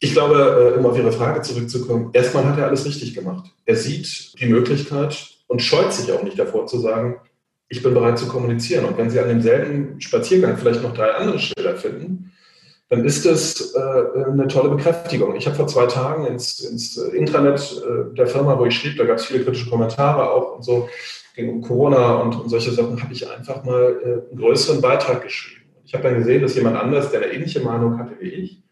Ich 0.00 0.12
glaube, 0.12 0.74
äh, 0.74 0.78
um 0.78 0.86
auf 0.86 0.96
Ihre 0.96 1.12
Frage 1.12 1.42
zurückzukommen, 1.42 2.10
erstmal 2.12 2.44
hat 2.44 2.58
er 2.58 2.66
alles 2.66 2.84
richtig 2.84 3.14
gemacht. 3.14 3.50
Er 3.64 3.76
sieht 3.76 4.40
die 4.40 4.46
Möglichkeit 4.46 5.16
und 5.46 5.62
scheut 5.62 5.92
sich 5.92 6.12
auch 6.12 6.22
nicht 6.22 6.38
davor 6.38 6.66
zu 6.66 6.78
sagen, 6.78 7.20
ich 7.68 7.82
bin 7.82 7.94
bereit 7.94 8.18
zu 8.18 8.26
kommunizieren. 8.26 8.84
Und 8.84 8.96
wenn 8.96 9.10
Sie 9.10 9.20
an 9.20 9.28
demselben 9.28 10.00
Spaziergang 10.00 10.56
vielleicht 10.56 10.82
noch 10.82 10.94
drei 10.94 11.10
andere 11.10 11.38
Schilder 11.38 11.76
finden, 11.76 12.32
dann 12.88 13.04
ist 13.04 13.26
das 13.26 13.74
äh, 13.74 14.30
eine 14.30 14.48
tolle 14.48 14.70
Bekräftigung. 14.70 15.36
Ich 15.36 15.46
habe 15.46 15.56
vor 15.56 15.66
zwei 15.66 15.86
Tagen 15.86 16.26
ins, 16.26 16.60
ins 16.60 16.96
Intranet 16.96 17.60
äh, 17.60 18.14
der 18.14 18.26
Firma, 18.26 18.58
wo 18.58 18.64
ich 18.64 18.74
schrieb, 18.74 18.96
da 18.96 19.04
gab 19.04 19.18
es 19.18 19.26
viele 19.26 19.44
kritische 19.44 19.68
Kommentare 19.68 20.30
auch 20.30 20.56
und 20.56 20.64
so, 20.64 20.88
ging 21.36 21.50
um 21.50 21.60
Corona 21.60 22.14
und, 22.14 22.34
und 22.34 22.48
solche 22.48 22.72
Sachen, 22.72 23.02
habe 23.02 23.12
ich 23.12 23.30
einfach 23.30 23.62
mal 23.64 24.00
äh, 24.02 24.30
einen 24.30 24.40
größeren 24.40 24.80
Beitrag 24.80 25.22
geschrieben. 25.22 25.66
Ich 25.84 25.92
habe 25.92 26.04
dann 26.04 26.18
gesehen, 26.18 26.40
dass 26.40 26.54
jemand 26.54 26.76
anders, 26.76 27.10
der 27.10 27.22
eine 27.22 27.32
ähnliche 27.32 27.60
Meinung 27.60 27.98
hatte 27.98 28.16
wie 28.20 28.28
ich, 28.28 28.62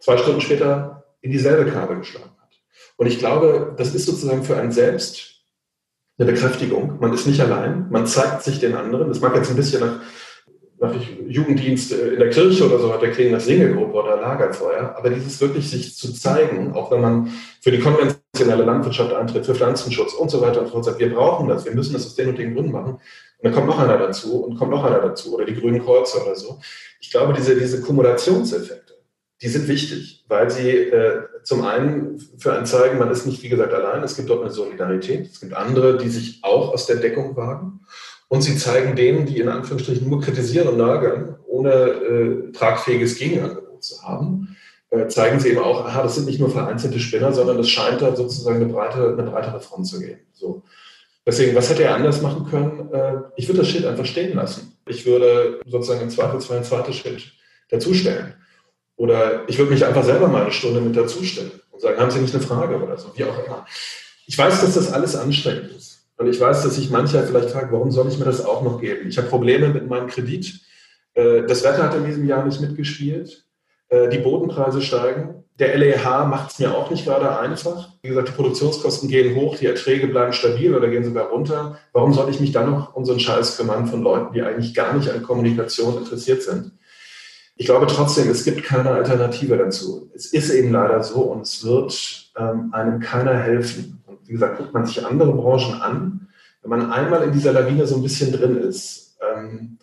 zwei 0.00 0.16
Stunden 0.16 0.40
später 0.40 1.04
in 1.20 1.30
dieselbe 1.30 1.70
Kabel 1.70 1.98
geschlagen 1.98 2.32
hat. 2.40 2.60
Und 2.96 3.06
ich 3.06 3.18
glaube, 3.18 3.74
das 3.76 3.94
ist 3.94 4.06
sozusagen 4.06 4.42
für 4.42 4.56
einen 4.56 4.72
selbst 4.72 5.35
eine 6.18 6.32
Bekräftigung. 6.32 6.98
Man 7.00 7.12
ist 7.12 7.26
nicht 7.26 7.40
allein. 7.40 7.86
Man 7.90 8.06
zeigt 8.06 8.42
sich 8.42 8.58
den 8.58 8.74
anderen. 8.74 9.08
Das 9.08 9.20
mag 9.20 9.34
jetzt 9.36 9.50
ein 9.50 9.56
bisschen 9.56 9.80
nach, 9.80 10.00
nach 10.78 10.94
Jugenddienst 11.26 11.92
in 11.92 12.18
der 12.18 12.30
Kirche 12.30 12.64
oder 12.66 12.78
so 12.78 12.92
der 12.96 13.10
klingen 13.10 13.32
nach 13.32 13.40
Singegruppe 13.40 13.92
oder 13.92 14.20
Lagerfeuer. 14.20 14.94
Aber 14.96 15.10
dieses 15.10 15.40
wirklich 15.40 15.68
sich 15.68 15.96
zu 15.96 16.12
zeigen, 16.12 16.72
auch 16.72 16.90
wenn 16.90 17.00
man 17.02 17.32
für 17.60 17.70
die 17.70 17.80
konventionelle 17.80 18.64
Landwirtschaft 18.64 19.12
eintritt, 19.12 19.44
für 19.44 19.54
Pflanzenschutz 19.54 20.14
und 20.14 20.30
so 20.30 20.40
weiter 20.40 20.60
und 20.60 20.66
so 20.66 20.72
fort, 20.72 20.84
sagt, 20.86 21.00
wir 21.00 21.12
brauchen 21.12 21.48
das, 21.48 21.64
wir 21.64 21.74
müssen 21.74 21.92
das 21.92 22.06
aus 22.06 22.14
den 22.14 22.30
und 22.30 22.38
den 22.38 22.54
Gründen 22.54 22.72
machen. 22.72 22.94
Und 22.94 23.44
dann 23.44 23.52
kommt 23.52 23.66
noch 23.66 23.78
einer 23.78 23.98
dazu 23.98 24.44
und 24.44 24.56
kommt 24.56 24.70
noch 24.70 24.84
einer 24.84 25.00
dazu 25.00 25.34
oder 25.34 25.44
die 25.44 25.54
grünen 25.54 25.84
Kreuze 25.84 26.22
oder 26.22 26.34
so. 26.34 26.58
Ich 27.00 27.10
glaube, 27.10 27.34
diese, 27.34 27.54
diese 27.54 27.82
Kumulationseffekte, 27.82 28.85
die 29.42 29.48
sind 29.48 29.68
wichtig, 29.68 30.24
weil 30.28 30.50
sie 30.50 30.70
äh, 30.70 31.22
zum 31.42 31.64
einen 31.64 32.18
für 32.38 32.54
einen 32.54 32.66
zeigen, 32.66 32.98
man 32.98 33.10
ist 33.10 33.26
nicht, 33.26 33.42
wie 33.42 33.48
gesagt, 33.48 33.74
allein. 33.74 34.02
Es 34.02 34.16
gibt 34.16 34.30
dort 34.30 34.42
eine 34.42 34.50
Solidarität. 34.50 35.30
Es 35.30 35.40
gibt 35.40 35.52
andere, 35.52 35.98
die 35.98 36.08
sich 36.08 36.40
auch 36.42 36.72
aus 36.72 36.86
der 36.86 36.96
Deckung 36.96 37.36
wagen. 37.36 37.80
Und 38.28 38.42
sie 38.42 38.56
zeigen 38.56 38.96
denen, 38.96 39.26
die 39.26 39.38
in 39.38 39.48
Anführungsstrichen 39.48 40.08
nur 40.08 40.20
kritisieren 40.20 40.68
und 40.68 40.78
nörgeln, 40.78 41.36
ohne 41.46 41.70
äh, 41.70 42.52
tragfähiges 42.52 43.16
Gegenangebot 43.16 43.84
zu 43.84 44.02
haben, 44.02 44.56
äh, 44.90 45.06
zeigen 45.08 45.38
sie 45.38 45.50
eben 45.50 45.58
auch, 45.58 45.84
aha, 45.84 46.02
das 46.02 46.16
sind 46.16 46.26
nicht 46.26 46.40
nur 46.40 46.50
vereinzelte 46.50 46.98
Spinner, 46.98 47.32
sondern 47.32 47.58
es 47.58 47.68
scheint 47.68 48.02
da 48.02 48.16
sozusagen 48.16 48.56
eine, 48.56 48.72
breite, 48.72 49.16
eine 49.16 49.30
breitere 49.30 49.60
Front 49.60 49.86
zu 49.86 50.00
geben. 50.00 50.20
So. 50.32 50.62
Deswegen, 51.24 51.54
was 51.54 51.68
hätte 51.70 51.84
er 51.84 51.94
anders 51.94 52.22
machen 52.22 52.46
können? 52.46 52.92
Äh, 52.92 53.22
ich 53.36 53.48
würde 53.48 53.60
das 53.60 53.68
Schild 53.68 53.84
einfach 53.84 54.06
stehen 54.06 54.34
lassen. 54.34 54.76
Ich 54.86 55.04
würde 55.04 55.60
sozusagen 55.66 56.00
im 56.00 56.10
Zweifelsfall 56.10 56.58
ein 56.58 56.64
zweites 56.64 56.96
Schild 56.96 57.32
dazustellen. 57.68 58.34
Oder 58.96 59.48
ich 59.48 59.58
würde 59.58 59.72
mich 59.72 59.84
einfach 59.84 60.04
selber 60.04 60.28
mal 60.28 60.42
eine 60.42 60.52
Stunde 60.52 60.80
mit 60.80 60.96
dazustellen 60.96 61.52
und 61.70 61.80
sagen, 61.80 62.00
haben 62.00 62.10
Sie 62.10 62.20
nicht 62.20 62.34
eine 62.34 62.42
Frage 62.42 62.82
oder 62.82 62.96
so, 62.96 63.12
wie 63.14 63.24
auch 63.24 63.44
immer. 63.44 63.66
Ich 64.26 64.36
weiß, 64.36 64.62
dass 64.62 64.74
das 64.74 64.92
alles 64.92 65.14
anstrengend 65.14 65.70
ist. 65.76 66.06
Und 66.16 66.28
ich 66.28 66.40
weiß, 66.40 66.62
dass 66.62 66.76
sich 66.76 66.90
mancher 66.90 67.22
vielleicht 67.24 67.50
fragt, 67.50 67.72
warum 67.72 67.90
soll 67.90 68.08
ich 68.08 68.18
mir 68.18 68.24
das 68.24 68.44
auch 68.44 68.62
noch 68.62 68.80
geben? 68.80 69.08
Ich 69.08 69.18
habe 69.18 69.28
Probleme 69.28 69.68
mit 69.68 69.86
meinem 69.88 70.06
Kredit. 70.06 70.60
Äh, 71.14 71.42
das 71.46 71.62
Wetter 71.62 71.82
hat 71.84 71.94
in 71.94 72.06
diesem 72.06 72.26
Jahr 72.26 72.44
nicht 72.44 72.60
mitgespielt. 72.60 73.44
Äh, 73.88 74.08
die 74.08 74.18
Bodenpreise 74.18 74.80
steigen. 74.80 75.44
Der 75.58 75.76
LEH 75.76 76.26
macht 76.26 76.52
es 76.52 76.58
mir 76.58 76.74
auch 76.74 76.90
nicht 76.90 77.04
gerade 77.04 77.38
einfach. 77.38 77.90
Wie 78.02 78.08
gesagt, 78.08 78.28
die 78.28 78.32
Produktionskosten 78.32 79.08
gehen 79.08 79.36
hoch, 79.36 79.56
die 79.56 79.66
Erträge 79.66 80.06
bleiben 80.06 80.32
stabil 80.32 80.74
oder 80.74 80.88
gehen 80.88 81.04
sogar 81.04 81.28
runter. 81.28 81.78
Warum 81.92 82.12
soll 82.12 82.30
ich 82.30 82.40
mich 82.40 82.52
dann 82.52 82.70
noch 82.70 82.94
um 82.94 83.04
so 83.04 83.12
einen 83.12 83.20
Scheiß 83.20 83.56
kümmern 83.56 83.86
von 83.86 84.02
Leuten, 84.02 84.34
die 84.34 84.42
eigentlich 84.42 84.74
gar 84.74 84.92
nicht 84.94 85.10
an 85.10 85.22
Kommunikation 85.22 85.98
interessiert 85.98 86.42
sind? 86.42 86.72
Ich 87.58 87.64
glaube 87.66 87.86
trotzdem, 87.86 88.28
es 88.28 88.44
gibt 88.44 88.64
keine 88.64 88.90
Alternative 88.90 89.56
dazu. 89.56 90.10
Es 90.14 90.26
ist 90.26 90.50
eben 90.50 90.72
leider 90.72 91.02
so 91.02 91.22
und 91.22 91.42
es 91.42 91.64
wird 91.64 92.30
ähm, 92.36 92.68
einem 92.72 93.00
keiner 93.00 93.34
helfen. 93.34 94.02
Und 94.06 94.18
wie 94.28 94.32
gesagt, 94.32 94.58
guckt 94.58 94.74
man 94.74 94.84
sich 94.84 95.04
andere 95.04 95.32
Branchen 95.32 95.80
an, 95.80 96.28
wenn 96.60 96.70
man 96.70 96.92
einmal 96.92 97.22
in 97.22 97.32
dieser 97.32 97.52
Lawine 97.52 97.86
so 97.86 97.96
ein 97.96 98.02
bisschen 98.02 98.32
drin 98.32 98.58
ist, 98.58 99.16
ähm, 99.20 99.78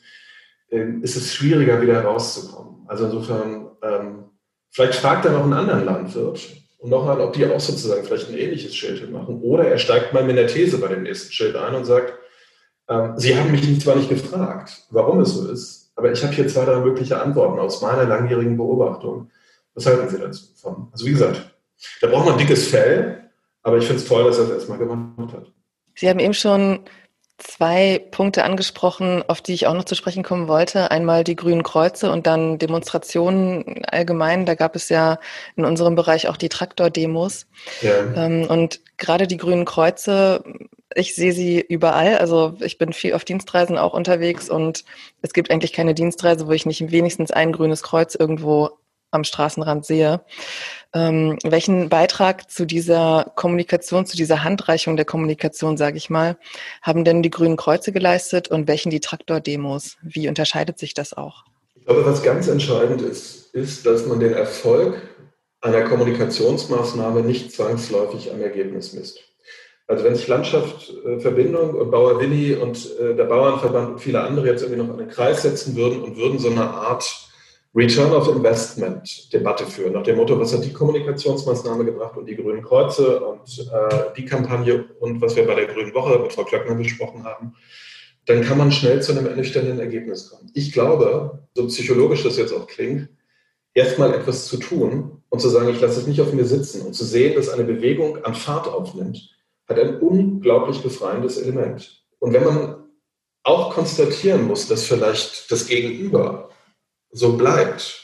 ähm 0.69 1.01
ist 1.01 1.15
es 1.15 1.33
schwieriger, 1.33 1.81
wieder 1.81 2.03
rauszukommen. 2.03 2.85
Also 2.87 3.05
insofern, 3.05 3.71
ähm, 3.81 4.25
vielleicht 4.69 4.95
fragt 4.95 5.25
er 5.25 5.31
noch 5.31 5.43
einen 5.43 5.53
anderen 5.53 5.85
Landwirt 5.85 6.47
und 6.77 6.91
nochmal, 6.91 7.21
ob 7.21 7.33
die 7.33 7.45
auch 7.47 7.59
sozusagen 7.59 8.03
vielleicht 8.03 8.29
ein 8.29 8.37
ähnliches 8.37 8.75
Schild 8.75 9.09
machen. 9.11 9.41
Oder 9.41 9.67
er 9.67 9.79
steigt 9.79 10.13
mal 10.13 10.23
mit 10.23 10.37
der 10.37 10.47
These 10.47 10.77
bei 10.77 10.89
dem 10.89 11.03
nächsten 11.03 11.31
Schild 11.31 11.55
ein 11.55 11.73
und 11.73 11.85
sagt, 11.85 12.13
ähm, 12.87 13.13
Sie 13.17 13.35
haben 13.35 13.49
mich 13.49 13.81
zwar 13.81 13.95
nicht 13.95 14.09
gefragt, 14.09 14.83
warum 14.91 15.21
es 15.21 15.33
so 15.33 15.49
ist, 15.49 15.82
aber 15.95 16.11
ich 16.11 16.23
habe 16.23 16.33
hier 16.33 16.47
zwei, 16.47 16.65
drei 16.65 16.79
mögliche 16.79 17.21
Antworten 17.21 17.59
aus 17.59 17.81
meiner 17.81 18.05
langjährigen 18.05 18.57
Beobachtung. 18.57 19.29
Was 19.75 19.85
halten 19.85 20.09
Sie 20.09 20.19
dazu 20.19 20.45
von? 20.55 20.87
Also 20.91 21.05
wie 21.05 21.11
gesagt, 21.11 21.55
da 22.01 22.07
braucht 22.07 22.27
man 22.27 22.37
dickes 22.37 22.67
Fell, 22.67 23.29
aber 23.61 23.77
ich 23.77 23.85
finde 23.85 24.01
es 24.01 24.07
toll, 24.07 24.23
dass 24.23 24.37
er 24.37 24.45
es 24.45 24.51
erstmal 24.51 24.77
gemacht 24.77 25.33
hat. 25.33 25.51
Sie 25.95 26.09
haben 26.09 26.19
eben 26.19 26.33
schon 26.33 26.79
zwei 27.37 27.99
Punkte 28.11 28.43
angesprochen, 28.43 29.23
auf 29.27 29.41
die 29.41 29.53
ich 29.53 29.67
auch 29.67 29.73
noch 29.73 29.85
zu 29.85 29.95
sprechen 29.95 30.23
kommen 30.23 30.47
wollte. 30.47 30.91
Einmal 30.91 31.23
die 31.23 31.35
grünen 31.35 31.63
Kreuze 31.63 32.11
und 32.11 32.27
dann 32.27 32.57
Demonstrationen 32.57 33.83
allgemein. 33.85 34.45
Da 34.45 34.55
gab 34.55 34.75
es 34.75 34.89
ja 34.89 35.19
in 35.55 35.65
unserem 35.65 35.95
Bereich 35.95 36.27
auch 36.27 36.37
die 36.37 36.49
Traktor-Demos. 36.49 37.47
Ja. 37.81 38.25
Ähm, 38.25 38.45
und 38.47 38.81
gerade 38.97 39.27
die 39.27 39.37
grünen 39.37 39.65
Kreuze 39.65 40.43
ich 40.95 41.15
sehe 41.15 41.33
sie 41.33 41.61
überall. 41.61 42.17
Also 42.17 42.55
ich 42.59 42.77
bin 42.77 42.93
viel 42.93 43.13
auf 43.13 43.25
Dienstreisen 43.25 43.77
auch 43.77 43.93
unterwegs 43.93 44.49
und 44.49 44.83
es 45.21 45.33
gibt 45.33 45.51
eigentlich 45.51 45.73
keine 45.73 45.93
Dienstreise, 45.93 46.47
wo 46.47 46.51
ich 46.51 46.65
nicht 46.65 46.91
wenigstens 46.91 47.31
ein 47.31 47.51
grünes 47.51 47.83
Kreuz 47.83 48.15
irgendwo 48.15 48.71
am 49.13 49.23
Straßenrand 49.23 49.85
sehe. 49.85 50.21
Ähm, 50.93 51.37
welchen 51.43 51.89
Beitrag 51.89 52.51
zu 52.51 52.65
dieser 52.65 53.31
Kommunikation, 53.35 54.05
zu 54.05 54.15
dieser 54.15 54.43
Handreichung 54.43 54.95
der 54.95 55.05
Kommunikation, 55.05 55.77
sage 55.77 55.97
ich 55.97 56.09
mal, 56.09 56.37
haben 56.81 57.03
denn 57.03 57.23
die 57.23 57.31
Grünen 57.31 57.57
Kreuze 57.57 57.91
geleistet 57.91 58.49
und 58.49 58.67
welchen 58.67 58.89
die 58.89 58.99
Traktor-Demos? 58.99 59.97
Wie 60.03 60.27
unterscheidet 60.27 60.77
sich 60.77 60.93
das 60.93 61.13
auch? 61.13 61.45
Ich 61.75 61.85
glaube, 61.85 62.05
was 62.05 62.23
ganz 62.23 62.47
entscheidend 62.47 63.01
ist, 63.01 63.53
ist, 63.53 63.85
dass 63.85 64.05
man 64.05 64.19
den 64.19 64.33
Erfolg 64.33 65.01
einer 65.61 65.81
Kommunikationsmaßnahme 65.83 67.21
nicht 67.21 67.51
zwangsläufig 67.51 68.31
am 68.31 68.41
Ergebnis 68.41 68.93
misst. 68.93 69.19
Also 69.87 70.05
wenn 70.05 70.15
sich 70.15 70.27
Landschaft, 70.27 70.93
äh, 71.05 71.19
Verbindung 71.19 71.75
und 71.75 71.91
Bauer 71.91 72.19
Willi 72.19 72.55
und 72.55 72.97
äh, 72.99 73.15
der 73.15 73.25
Bauernverband 73.25 73.89
und 73.93 73.99
viele 73.99 74.21
andere 74.21 74.47
jetzt 74.47 74.61
irgendwie 74.63 74.81
noch 74.81 74.97
den 74.97 75.09
Kreis 75.09 75.41
setzen 75.41 75.75
würden 75.75 76.01
und 76.01 76.17
würden 76.17 76.39
so 76.39 76.49
eine 76.49 76.69
Art 76.69 77.29
Return 77.75 78.13
of 78.13 78.27
Investment 78.27 79.33
Debatte 79.33 79.65
führen, 79.65 79.93
nach 79.93 80.03
dem 80.03 80.17
Motto, 80.17 80.39
was 80.39 80.53
hat 80.53 80.63
die 80.63 80.73
Kommunikationsmaßnahme 80.73 81.85
gebracht 81.85 82.15
und 82.15 82.27
die 82.27 82.35
Grünen 82.35 82.61
Kreuze 82.61 83.19
und 83.19 83.59
äh, 83.59 84.13
die 84.15 84.25
Kampagne 84.25 84.85
und 84.99 85.19
was 85.21 85.35
wir 85.35 85.47
bei 85.47 85.55
der 85.55 85.65
Grünen 85.65 85.93
Woche 85.93 86.19
mit 86.19 86.33
Frau 86.33 86.43
Klöckner 86.43 86.75
besprochen 86.75 87.23
haben, 87.23 87.55
dann 88.25 88.43
kann 88.43 88.59
man 88.59 88.71
schnell 88.71 89.01
zu 89.01 89.11
einem 89.11 89.25
ernüchternden 89.25 89.79
Ergebnis 89.79 90.29
kommen. 90.29 90.51
Ich 90.53 90.71
glaube, 90.71 91.39
so 91.55 91.65
psychologisch 91.67 92.23
das 92.23 92.37
jetzt 92.37 92.53
auch 92.53 92.67
klingt, 92.67 93.09
erstmal 93.73 94.13
etwas 94.13 94.45
zu 94.45 94.57
tun 94.57 95.23
und 95.29 95.39
zu 95.39 95.49
sagen, 95.49 95.69
ich 95.69 95.81
lasse 95.81 96.01
es 96.01 96.07
nicht 96.07 96.21
auf 96.21 96.31
mir 96.31 96.45
sitzen 96.45 96.83
und 96.83 96.93
zu 96.93 97.05
sehen, 97.05 97.35
dass 97.35 97.49
eine 97.49 97.63
Bewegung 97.63 98.23
an 98.23 98.35
Fahrt 98.35 98.67
aufnimmt, 98.67 99.35
hat 99.67 99.79
ein 99.79 99.99
unglaublich 99.99 100.81
befreiendes 100.83 101.37
Element. 101.37 102.03
Und 102.19 102.33
wenn 102.33 102.43
man 102.43 102.83
auch 103.41 103.73
konstatieren 103.73 104.47
muss, 104.47 104.67
dass 104.67 104.85
vielleicht 104.85 105.51
das 105.51 105.67
Gegenüber 105.67 106.49
so 107.13 107.37
bleibt, 107.37 108.03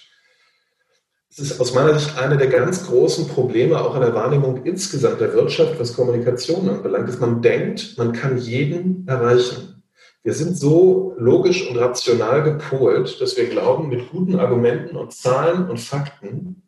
es 1.32 1.40
ist 1.40 1.60
aus 1.62 1.74
meiner 1.74 1.98
Sicht 1.98 2.18
eine 2.18 2.38
der 2.38 2.48
ganz 2.48 2.88
großen 2.88 3.28
Probleme 3.28 3.80
auch 3.80 3.96
in 3.96 4.02
der 4.02 4.14
Wahrnehmung 4.14 4.66
insgesamt 4.66 5.22
der 5.22 5.34
Wirtschaft, 5.34 5.80
was 5.80 5.96
Kommunikation 5.96 6.68
anbelangt, 6.68 7.08
dass 7.08 7.20
man 7.20 7.42
denkt, 7.42 7.98
man 7.98 8.14
kann 8.14 8.38
jeden 8.38 9.08
erreichen. 9.08 9.84
Wir 10.24 10.34
sind 10.34 10.58
so 10.58 11.16
logisch 11.18 11.70
und 11.70 11.78
rational 11.78 12.44
gepolt, 12.44 13.22
dass 13.22 13.38
wir 13.38 13.48
glauben, 13.48 13.90
mit 13.90 14.10
guten 14.10 14.38
Argumenten 14.38 14.98
und 14.98 15.14
Zahlen 15.14 15.70
und 15.70 15.80
Fakten 15.80 16.64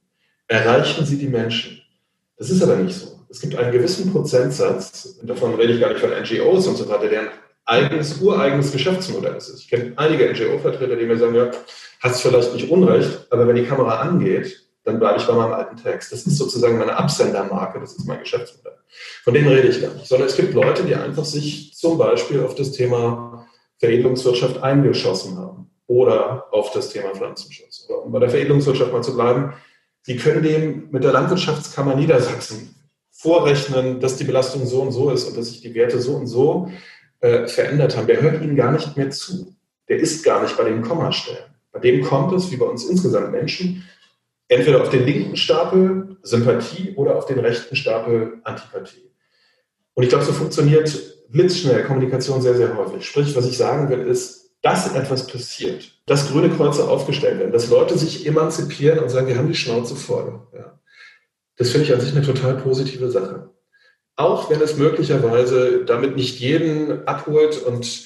erreichen 0.48 1.06
sie 1.06 1.18
die 1.18 1.28
Menschen. 1.28 1.82
Das 2.38 2.50
ist 2.50 2.64
aber 2.64 2.78
nicht 2.78 2.96
so. 2.96 3.20
Es 3.30 3.42
gibt 3.42 3.56
einen 3.56 3.72
gewissen 3.72 4.12
Prozentsatz, 4.12 5.20
davon 5.24 5.56
rede 5.56 5.74
ich 5.74 5.82
gar 5.82 5.90
nicht 5.90 6.02
von 6.02 6.12
NGOs 6.12 6.68
und 6.68 6.78
so 6.78 6.88
weiter, 6.88 7.10
deren 7.10 7.28
eigenes, 7.66 8.20
ureigenes 8.22 8.72
Geschäftsmodell 8.72 9.36
ist. 9.36 9.60
Ich 9.60 9.70
kenne 9.70 9.94
einige 9.96 10.32
NGO-Vertreter, 10.32 10.96
die 10.96 11.06
mir 11.06 11.18
sagen, 11.18 11.36
ja, 11.36 11.52
hast 12.00 12.22
vielleicht 12.22 12.54
nicht 12.54 12.70
Unrecht, 12.70 13.28
aber 13.30 13.48
wenn 13.48 13.56
die 13.56 13.66
Kamera 13.66 14.00
angeht, 14.00 14.68
dann 14.84 15.00
bleibe 15.00 15.20
ich 15.20 15.28
bei 15.28 15.34
meinem 15.34 15.54
alten 15.54 15.78
Text. 15.78 16.12
Das 16.12 16.26
ist 16.26 16.38
sozusagen 16.38 16.78
meine 16.78 16.98
Absendermarke, 16.98 17.80
das 17.80 17.94
ist 17.94 18.08
mein 18.08 18.20
Geschäftsmodell. 18.20 18.78
Von 19.24 19.34
denen 19.34 19.48
rede 19.48 19.68
ich 19.68 19.82
gar 19.82 19.94
nicht, 19.94 20.08
sondern 20.08 20.28
es 20.28 20.36
gibt 20.36 20.54
Leute, 20.54 20.84
die 20.84 20.96
einfach 20.96 21.26
sich 21.26 21.74
zum 21.76 21.98
Beispiel 21.98 22.44
auf 22.44 22.56
das 22.56 22.72
Thema 22.72 23.48
Veredelungswirtschaft 23.80 24.62
eingeschossen 24.62 25.38
haben 25.38 25.70
oder 25.88 26.48
auf 26.52 26.72
das 26.72 26.90
Thema 26.90 27.14
Pflanzenschutz. 27.14 27.88
um 28.04 28.12
bei 28.12 28.20
der 28.20 28.30
Veredelungswirtschaft 28.30 28.92
mal 28.92 29.04
zu 29.04 29.16
bleiben, 29.16 29.54
Sie 30.04 30.18
können 30.18 30.42
dem 30.42 30.90
mit 30.90 31.04
der 31.04 31.12
Landwirtschaftskammer 31.12 31.96
Niedersachsen 31.96 32.76
vorrechnen, 33.12 34.00
dass 34.00 34.18
die 34.18 34.24
Belastung 34.24 34.66
so 34.66 34.82
und 34.82 34.92
so 34.92 35.12
ist 35.12 35.28
und 35.28 35.38
dass 35.38 35.50
sich 35.50 35.62
die 35.62 35.76
Werte 35.76 36.02
so 36.02 36.16
und 36.16 36.26
so 36.26 36.72
äh, 37.22 37.48
verändert 37.48 37.96
haben, 37.96 38.08
der 38.08 38.22
hört 38.22 38.42
Ihnen 38.42 38.56
gar 38.56 38.72
nicht 38.72 38.98
mehr 38.98 39.10
zu. 39.10 39.56
Der 39.88 39.98
ist 39.98 40.24
gar 40.24 40.42
nicht 40.42 40.58
bei 40.58 40.64
den 40.66 40.82
Kommastellen. 40.82 41.44
Bei 41.72 41.80
dem 41.80 42.04
kommt 42.04 42.34
es, 42.34 42.52
wie 42.52 42.58
bei 42.58 42.66
uns 42.66 42.86
insgesamt 42.90 43.32
Menschen, 43.32 43.84
entweder 44.48 44.82
auf 44.82 44.90
den 44.90 45.06
linken 45.06 45.38
Stapel 45.38 46.18
Sympathie 46.24 46.94
oder 46.96 47.16
auf 47.16 47.26
den 47.26 47.40
rechten 47.40 47.76
Stapel 47.76 48.42
Antipathie. 48.44 49.12
Und 49.94 50.04
ich 50.04 50.10
glaube, 50.10 50.26
so 50.26 50.34
funktioniert 50.34 50.92
blitzschnell 51.30 51.84
Kommunikation 51.84 52.42
sehr, 52.42 52.56
sehr 52.56 52.76
häufig. 52.76 53.06
Sprich, 53.06 53.36
was 53.36 53.48
ich 53.48 53.58
sagen 53.58 53.90
will, 53.90 54.02
ist, 54.02 54.52
dass 54.62 54.94
etwas 54.94 55.28
passiert, 55.28 55.92
dass 56.06 56.30
grüne 56.30 56.50
Kreuze 56.50 56.88
aufgestellt 56.88 57.40
werden, 57.40 57.52
dass 57.52 57.70
Leute 57.70 57.98
sich 57.98 58.28
emanzipieren 58.28 59.00
und 59.00 59.10
sagen, 59.10 59.28
wir 59.28 59.38
haben 59.38 59.48
die 59.48 59.56
Schnauze 59.56 59.96
voll. 59.96 60.42
Ja. 60.54 60.80
Das 61.58 61.70
finde 61.72 61.86
ich 61.86 61.94
an 61.94 62.02
sich 62.02 62.16
eine 62.16 62.26
total 62.26 62.58
positive 62.58 63.10
Sache. 63.10 63.50
Auch 64.22 64.52
wenn 64.52 64.62
es 64.62 64.78
möglicherweise 64.78 65.84
damit 65.84 66.16
nicht 66.16 66.40
jeden 66.40 67.08
abholt 67.08 67.60
und 67.64 68.06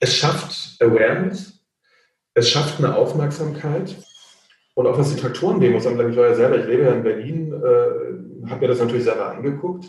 es 0.00 0.12
schafft 0.12 0.76
Awareness, 0.80 1.60
es 2.34 2.50
schafft 2.50 2.78
eine 2.78 2.96
Aufmerksamkeit. 2.96 3.94
Und 4.74 4.88
auch 4.88 4.98
was 4.98 5.14
die 5.14 5.20
Traktorendemos 5.20 5.86
anbelangt, 5.86 6.14
ich 6.14 6.18
war 6.18 6.30
ja 6.30 6.34
selber, 6.34 6.58
ich 6.58 6.66
lebe 6.66 6.82
ja 6.82 6.92
in 6.92 7.04
Berlin, 7.04 7.52
äh, 7.52 8.50
habe 8.50 8.60
mir 8.60 8.68
das 8.68 8.80
natürlich 8.80 9.04
selber 9.04 9.30
angeguckt. 9.30 9.86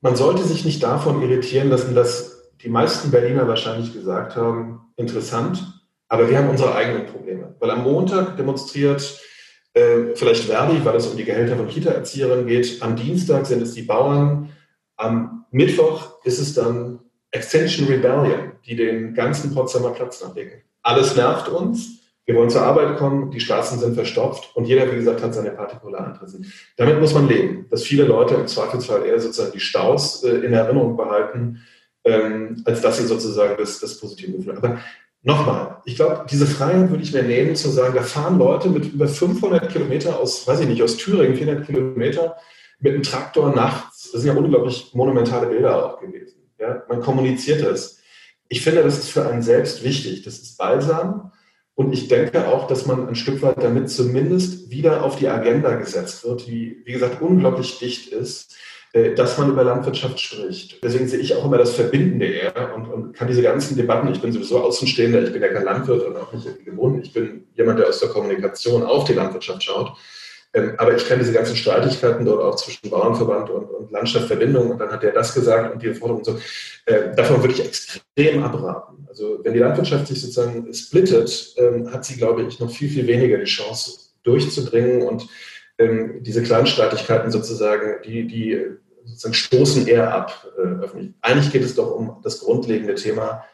man 0.00 0.16
sollte 0.16 0.44
sich 0.44 0.64
nicht 0.64 0.82
davon 0.82 1.20
irritieren 1.20 1.68
lassen, 1.68 1.94
dass 1.94 2.50
die 2.62 2.70
meisten 2.70 3.10
Berliner 3.10 3.46
wahrscheinlich 3.48 3.92
gesagt 3.92 4.34
haben, 4.34 4.80
interessant, 4.96 5.62
aber 6.08 6.30
wir 6.30 6.38
haben 6.38 6.48
unsere 6.48 6.74
eigenen 6.74 7.04
Probleme. 7.04 7.54
Weil 7.58 7.70
am 7.70 7.82
Montag 7.82 8.38
demonstriert 8.38 9.20
äh, 9.74 10.14
vielleicht 10.14 10.44
Verdi, 10.44 10.82
weil 10.84 10.96
es 10.96 11.06
um 11.06 11.18
die 11.18 11.24
Gehälter 11.24 11.56
von 11.56 11.68
Kita-Erzieherinnen 11.68 12.46
geht. 12.46 12.80
Am 12.80 12.96
Dienstag 12.96 13.44
sind 13.44 13.60
es 13.60 13.74
die 13.74 13.82
Bauern. 13.82 14.55
Am 14.96 15.44
Mittwoch 15.50 16.24
ist 16.24 16.38
es 16.38 16.54
dann 16.54 17.00
Extension 17.30 17.86
Rebellion, 17.86 18.52
die 18.64 18.76
den 18.76 19.14
ganzen 19.14 19.54
Potsdamer 19.54 19.90
Platz 19.90 20.22
nachlegen. 20.22 20.62
Alles 20.82 21.16
nervt 21.16 21.48
uns. 21.48 21.96
Wir 22.24 22.34
wollen 22.34 22.50
zur 22.50 22.62
Arbeit 22.62 22.96
kommen, 22.96 23.30
die 23.30 23.38
Straßen 23.38 23.78
sind 23.78 23.94
verstopft 23.94 24.50
und 24.56 24.64
jeder, 24.64 24.90
wie 24.90 24.96
gesagt, 24.96 25.22
hat 25.22 25.32
seine 25.32 25.50
Partikularinteressen. 25.50 26.52
Damit 26.76 27.00
muss 27.00 27.14
man 27.14 27.28
leben, 27.28 27.66
dass 27.70 27.84
viele 27.84 28.02
Leute 28.02 28.34
im 28.34 28.48
Zweifelsfall 28.48 29.06
eher 29.06 29.20
sozusagen 29.20 29.52
die 29.52 29.60
Staus 29.60 30.24
äh, 30.24 30.30
in 30.30 30.52
Erinnerung 30.52 30.96
behalten, 30.96 31.60
ähm, 32.04 32.62
als 32.64 32.80
dass 32.80 32.98
sie 32.98 33.06
sozusagen 33.06 33.56
das, 33.58 33.78
das 33.78 34.00
positive 34.00 34.32
Gefühl 34.32 34.56
Aber 34.56 34.80
nochmal, 35.22 35.76
ich 35.84 35.94
glaube, 35.94 36.26
diese 36.28 36.46
Freiheit 36.46 36.90
würde 36.90 37.04
ich 37.04 37.12
mir 37.12 37.22
nehmen, 37.22 37.54
zu 37.54 37.68
sagen, 37.68 37.94
da 37.94 38.02
fahren 38.02 38.38
Leute 38.38 38.70
mit 38.70 38.92
über 38.92 39.06
500 39.06 39.70
Kilometer 39.70 40.18
aus, 40.18 40.48
weiß 40.48 40.60
ich 40.60 40.68
nicht, 40.68 40.82
aus 40.82 40.96
Thüringen, 40.96 41.36
400 41.36 41.64
Kilometer 41.64 42.36
mit 42.78 42.94
einem 42.94 43.02
Traktor 43.02 43.54
nachts. 43.54 44.10
Das 44.12 44.22
sind 44.22 44.34
ja 44.34 44.38
unglaublich 44.38 44.90
monumentale 44.94 45.46
Bilder 45.46 45.84
auch 45.84 46.00
gewesen. 46.00 46.50
Ja? 46.58 46.84
Man 46.88 47.00
kommuniziert 47.00 47.64
das. 47.64 47.98
Ich 48.48 48.62
finde, 48.62 48.82
das 48.82 48.98
ist 48.98 49.10
für 49.10 49.26
einen 49.26 49.42
selbst 49.42 49.82
wichtig. 49.82 50.22
Das 50.22 50.38
ist 50.38 50.56
balsam. 50.56 51.32
Und 51.74 51.92
ich 51.92 52.08
denke 52.08 52.48
auch, 52.48 52.66
dass 52.66 52.86
man 52.86 53.06
ein 53.06 53.16
Stück 53.16 53.42
weit 53.42 53.62
damit 53.62 53.90
zumindest 53.90 54.70
wieder 54.70 55.04
auf 55.04 55.16
die 55.16 55.28
Agenda 55.28 55.74
gesetzt 55.74 56.24
wird, 56.24 56.46
die, 56.46 56.82
wie 56.84 56.92
gesagt, 56.92 57.20
unglaublich 57.20 57.78
dicht 57.78 58.08
ist, 58.12 58.56
äh, 58.92 59.14
dass 59.14 59.36
man 59.36 59.50
über 59.50 59.62
Landwirtschaft 59.62 60.18
spricht. 60.18 60.82
Deswegen 60.82 61.06
sehe 61.06 61.18
ich 61.18 61.34
auch 61.34 61.44
immer 61.44 61.58
das 61.58 61.74
Verbindende 61.74 62.26
eher 62.26 62.74
und, 62.74 62.86
und 62.86 63.12
kann 63.12 63.28
diese 63.28 63.42
ganzen 63.42 63.76
Debatten, 63.76 64.08
ich 64.08 64.22
bin 64.22 64.32
sowieso 64.32 64.62
Außenstehender, 64.62 65.22
ich 65.22 65.34
bin 65.34 65.42
ja 65.42 65.48
kein 65.48 65.64
Landwirt 65.64 66.02
und 66.06 66.16
auch 66.16 66.32
nicht 66.32 66.64
gebunden, 66.64 67.02
ich 67.02 67.12
bin 67.12 67.44
jemand, 67.54 67.78
der 67.78 67.88
aus 67.88 68.00
der 68.00 68.08
Kommunikation 68.08 68.82
auf 68.82 69.04
die 69.04 69.12
Landwirtschaft 69.12 69.64
schaut. 69.64 69.92
Ähm, 70.56 70.72
aber 70.78 70.96
ich 70.96 71.06
kenne 71.06 71.20
diese 71.20 71.34
ganzen 71.34 71.54
Streitigkeiten 71.54 72.24
dort 72.24 72.42
auch 72.42 72.56
zwischen 72.56 72.88
Bauernverband 72.88 73.50
und, 73.50 73.64
und 73.66 73.92
Landschaftsverbindung 73.92 74.70
und 74.70 74.78
dann 74.78 74.90
hat 74.90 75.04
er 75.04 75.12
das 75.12 75.34
gesagt 75.34 75.74
und 75.74 75.82
die 75.82 75.92
Forderung 75.92 76.22
und 76.22 76.24
so. 76.24 76.38
Äh, 76.86 77.14
davon 77.14 77.42
würde 77.42 77.52
ich 77.52 77.64
extrem 77.64 78.42
abraten. 78.42 79.06
Also 79.06 79.38
wenn 79.44 79.52
die 79.52 79.58
Landwirtschaft 79.58 80.06
sich 80.06 80.20
sozusagen 80.20 80.72
splittet, 80.72 81.54
ähm, 81.58 81.92
hat 81.92 82.06
sie, 82.06 82.16
glaube 82.16 82.42
ich, 82.42 82.58
noch 82.58 82.70
viel, 82.70 82.88
viel 82.88 83.06
weniger 83.06 83.36
die 83.36 83.44
Chance 83.44 84.14
durchzudringen 84.22 85.02
und 85.02 85.28
ähm, 85.78 86.22
diese 86.22 86.42
Kleinstreitigkeiten 86.42 87.30
sozusagen, 87.30 88.02
die, 88.04 88.26
die 88.26 88.64
sozusagen 89.04 89.34
stoßen 89.34 89.86
eher 89.86 90.14
ab 90.14 90.46
äh, 90.56 90.82
öffentlich. 90.82 91.12
Eigentlich 91.20 91.52
geht 91.52 91.64
es 91.64 91.74
doch 91.74 91.90
um 91.90 92.16
das 92.22 92.40
grundlegende 92.40 92.94
Thema 92.94 93.44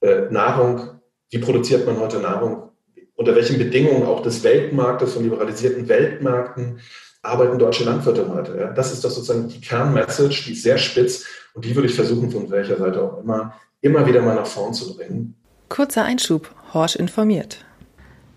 äh, 0.00 0.22
Nahrung. 0.30 1.00
Wie 1.30 1.38
produziert 1.38 1.86
man 1.86 2.00
heute 2.00 2.18
Nahrung? 2.18 2.70
Unter 3.18 3.34
welchen 3.34 3.58
Bedingungen 3.58 4.04
auch 4.04 4.22
des 4.22 4.44
Weltmarktes, 4.44 5.14
von 5.14 5.24
liberalisierten 5.24 5.88
Weltmärkten 5.88 6.78
arbeiten 7.22 7.58
deutsche 7.58 7.82
Landwirte 7.82 8.32
heute. 8.32 8.56
Ja? 8.56 8.70
Das 8.72 8.92
ist 8.92 9.04
doch 9.04 9.10
sozusagen 9.10 9.48
die 9.48 9.60
Kernmessage, 9.60 10.44
die 10.46 10.52
ist 10.52 10.62
sehr 10.62 10.78
spitz 10.78 11.26
und 11.52 11.64
die 11.64 11.74
würde 11.74 11.88
ich 11.88 11.94
versuchen, 11.94 12.30
von 12.30 12.48
welcher 12.48 12.76
Seite 12.76 13.02
auch 13.02 13.20
immer, 13.20 13.54
immer 13.80 14.06
wieder 14.06 14.22
mal 14.22 14.36
nach 14.36 14.46
vorn 14.46 14.72
zu 14.72 14.96
bringen. 14.96 15.34
Kurzer 15.68 16.04
Einschub, 16.04 16.54
Horsch 16.72 16.94
informiert. 16.94 17.64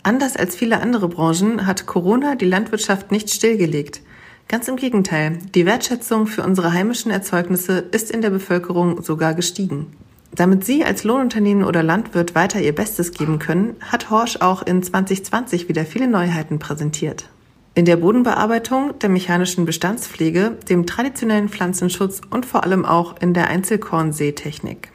Anders 0.01 0.35
als 0.35 0.55
viele 0.55 0.81
andere 0.81 1.09
Branchen 1.09 1.67
hat 1.67 1.85
Corona 1.85 2.33
die 2.33 2.45
Landwirtschaft 2.45 3.11
nicht 3.11 3.29
stillgelegt. 3.29 4.01
Ganz 4.47 4.67
im 4.67 4.77
Gegenteil, 4.77 5.37
die 5.53 5.67
Wertschätzung 5.67 6.25
für 6.25 6.41
unsere 6.41 6.73
heimischen 6.73 7.11
Erzeugnisse 7.11 7.77
ist 7.91 8.09
in 8.09 8.21
der 8.21 8.31
Bevölkerung 8.31 9.03
sogar 9.03 9.35
gestiegen. 9.35 9.95
Damit 10.33 10.63
Sie 10.63 10.85
als 10.85 11.03
Lohnunternehmen 11.03 11.65
oder 11.65 11.83
Landwirt 11.83 12.35
weiter 12.35 12.61
Ihr 12.61 12.73
Bestes 12.73 13.11
geben 13.11 13.37
können, 13.37 13.75
hat 13.81 14.09
Horsch 14.09 14.37
auch 14.37 14.61
in 14.63 14.81
2020 14.81 15.67
wieder 15.67 15.85
viele 15.85 16.07
Neuheiten 16.07 16.57
präsentiert. 16.57 17.29
In 17.73 17.85
der 17.85 17.97
Bodenbearbeitung, 17.97 18.97
der 18.99 19.09
mechanischen 19.09 19.65
Bestandspflege, 19.65 20.57
dem 20.69 20.85
traditionellen 20.85 21.49
Pflanzenschutz 21.49 22.21
und 22.29 22.45
vor 22.45 22.63
allem 22.63 22.85
auch 22.85 23.15
in 23.21 23.33
der 23.33 23.47
Einzelkornseetechnik. 23.47 24.91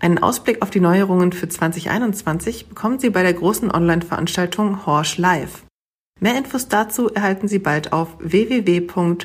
Einen 0.00 0.18
Ausblick 0.18 0.62
auf 0.62 0.70
die 0.70 0.80
Neuerungen 0.80 1.32
für 1.32 1.48
2021 1.48 2.68
bekommen 2.68 2.98
Sie 2.98 3.10
bei 3.10 3.22
der 3.22 3.34
großen 3.34 3.70
Online-Veranstaltung 3.70 4.86
Horsch 4.86 5.18
Live. 5.18 5.64
Mehr 6.20 6.38
Infos 6.38 6.68
dazu 6.68 7.08
erhalten 7.08 7.48
Sie 7.48 7.58
bald 7.58 7.92
auf 7.92 8.16
www.horsch.com 8.20 9.18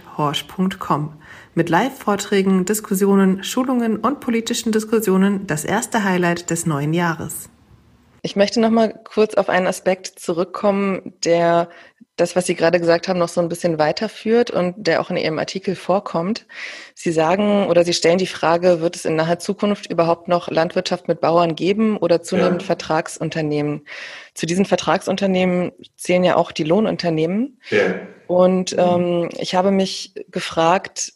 mit 1.56 1.70
Live-Vorträgen, 1.70 2.66
Diskussionen, 2.66 3.44
Schulungen 3.44 3.98
und 3.98 4.20
politischen 4.20 4.72
Diskussionen 4.72 5.46
das 5.48 5.66
erste 5.66 6.04
Highlight 6.04 6.50
des 6.50 6.66
neuen 6.66 6.94
Jahres. 6.94 7.50
Ich 8.26 8.36
möchte 8.36 8.62
noch 8.62 8.70
mal 8.70 8.94
kurz 9.04 9.34
auf 9.34 9.50
einen 9.50 9.68
Aspekt 9.68 10.18
zurückkommen, 10.18 11.14
der 11.26 11.68
das, 12.16 12.36
was 12.36 12.46
Sie 12.46 12.54
gerade 12.54 12.80
gesagt 12.80 13.08
haben, 13.08 13.20
noch 13.20 13.28
so 13.28 13.42
ein 13.42 13.50
bisschen 13.50 13.80
weiterführt 13.80 14.52
und 14.52 14.76
der 14.78 15.02
auch 15.02 15.10
in 15.10 15.18
Ihrem 15.18 15.40
Artikel 15.40 15.76
vorkommt. 15.76 16.46
Sie 16.94 17.12
sagen 17.12 17.68
oder 17.68 17.84
Sie 17.84 17.94
stellen 17.94 18.20
die 18.20 18.28
Frage, 18.28 18.82
wird 18.82 18.96
es 18.96 19.06
in 19.06 19.16
naher 19.16 19.40
Zukunft 19.40 19.90
überhaupt 19.90 20.28
noch 20.28 20.50
Landwirtschaft 20.50 21.08
mit 21.08 21.22
Bauern 21.22 21.56
geben 21.56 21.98
oder 21.98 22.22
zunehmend 22.22 22.62
ja. 22.62 22.68
Vertragsunternehmen? 22.68 23.86
Zu 24.36 24.46
diesen 24.46 24.66
Vertragsunternehmen 24.66 25.72
zählen 25.98 26.24
ja 26.24 26.36
auch 26.36 26.52
die 26.52 26.64
Lohnunternehmen. 26.64 27.60
Ja. 27.72 27.96
Und 28.28 28.76
ähm, 28.78 29.30
ich 29.38 29.56
habe 29.56 29.72
mich 29.72 30.14
gefragt, 30.30 31.13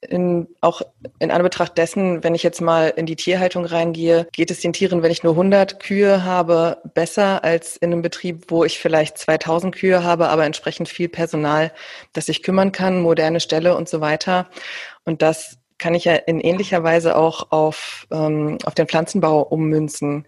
in, 0.00 0.48
auch 0.60 0.82
in 1.18 1.30
Anbetracht 1.30 1.76
dessen, 1.76 2.24
wenn 2.24 2.34
ich 2.34 2.42
jetzt 2.42 2.60
mal 2.60 2.88
in 2.88 3.06
die 3.06 3.16
Tierhaltung 3.16 3.64
reingehe, 3.64 4.26
geht 4.32 4.50
es 4.50 4.60
den 4.60 4.72
Tieren, 4.72 5.02
wenn 5.02 5.10
ich 5.10 5.22
nur 5.22 5.34
100 5.34 5.80
Kühe 5.80 6.24
habe, 6.24 6.78
besser 6.94 7.44
als 7.44 7.76
in 7.76 7.92
einem 7.92 8.02
Betrieb, 8.02 8.46
wo 8.48 8.64
ich 8.64 8.78
vielleicht 8.78 9.18
2000 9.18 9.74
Kühe 9.74 10.02
habe, 10.02 10.28
aber 10.28 10.44
entsprechend 10.44 10.88
viel 10.88 11.08
Personal, 11.08 11.72
das 12.12 12.26
sich 12.26 12.42
kümmern 12.42 12.72
kann, 12.72 13.00
moderne 13.00 13.40
Ställe 13.40 13.76
und 13.76 13.88
so 13.88 14.00
weiter. 14.00 14.48
Und 15.04 15.22
das 15.22 15.59
kann 15.80 15.94
ich 15.94 16.04
ja 16.04 16.14
in 16.14 16.40
ähnlicher 16.40 16.84
Weise 16.84 17.16
auch 17.16 17.50
auf, 17.50 18.06
ähm, 18.12 18.58
auf 18.64 18.74
den 18.74 18.86
Pflanzenbau 18.86 19.42
ummünzen. 19.42 20.26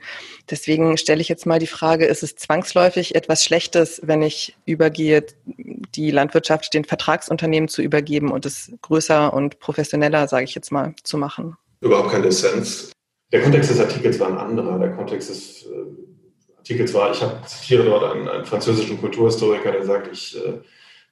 Deswegen 0.51 0.97
stelle 0.97 1.21
ich 1.21 1.29
jetzt 1.29 1.47
mal 1.47 1.59
die 1.59 1.67
Frage, 1.67 2.07
ist 2.07 2.23
es 2.23 2.35
zwangsläufig 2.35 3.15
etwas 3.15 3.45
Schlechtes, 3.45 4.01
wenn 4.03 4.23
ich 4.23 4.57
übergehe, 4.65 5.25
die 5.45 6.11
Landwirtschaft 6.11 6.73
den 6.75 6.85
Vertragsunternehmen 6.85 7.69
zu 7.69 7.83
übergeben 7.83 8.33
und 8.33 8.47
es 8.47 8.73
größer 8.81 9.33
und 9.33 9.61
professioneller, 9.61 10.27
sage 10.27 10.45
ich 10.45 10.55
jetzt 10.55 10.73
mal, 10.73 10.95
zu 11.05 11.19
machen? 11.19 11.57
Überhaupt 11.81 12.11
kein 12.11 12.23
Dissens. 12.23 12.91
Der 13.31 13.43
Kontext 13.43 13.71
des 13.71 13.81
Artikels 13.81 14.19
war 14.19 14.29
ein 14.29 14.39
anderer. 14.39 14.79
Der 14.79 14.93
Kontext 14.93 15.29
des 15.31 15.67
äh, 15.67 16.57
Artikels 16.57 16.95
war, 16.95 17.13
ich 17.13 17.21
hab, 17.23 17.47
zitiere 17.47 17.85
dort 17.85 18.05
einen, 18.05 18.29
einen 18.29 18.47
französischen 18.47 18.99
Kulturhistoriker, 18.99 19.73
der 19.73 19.85
sagt, 19.85 20.09
ich 20.11 20.37
äh, 20.37 20.61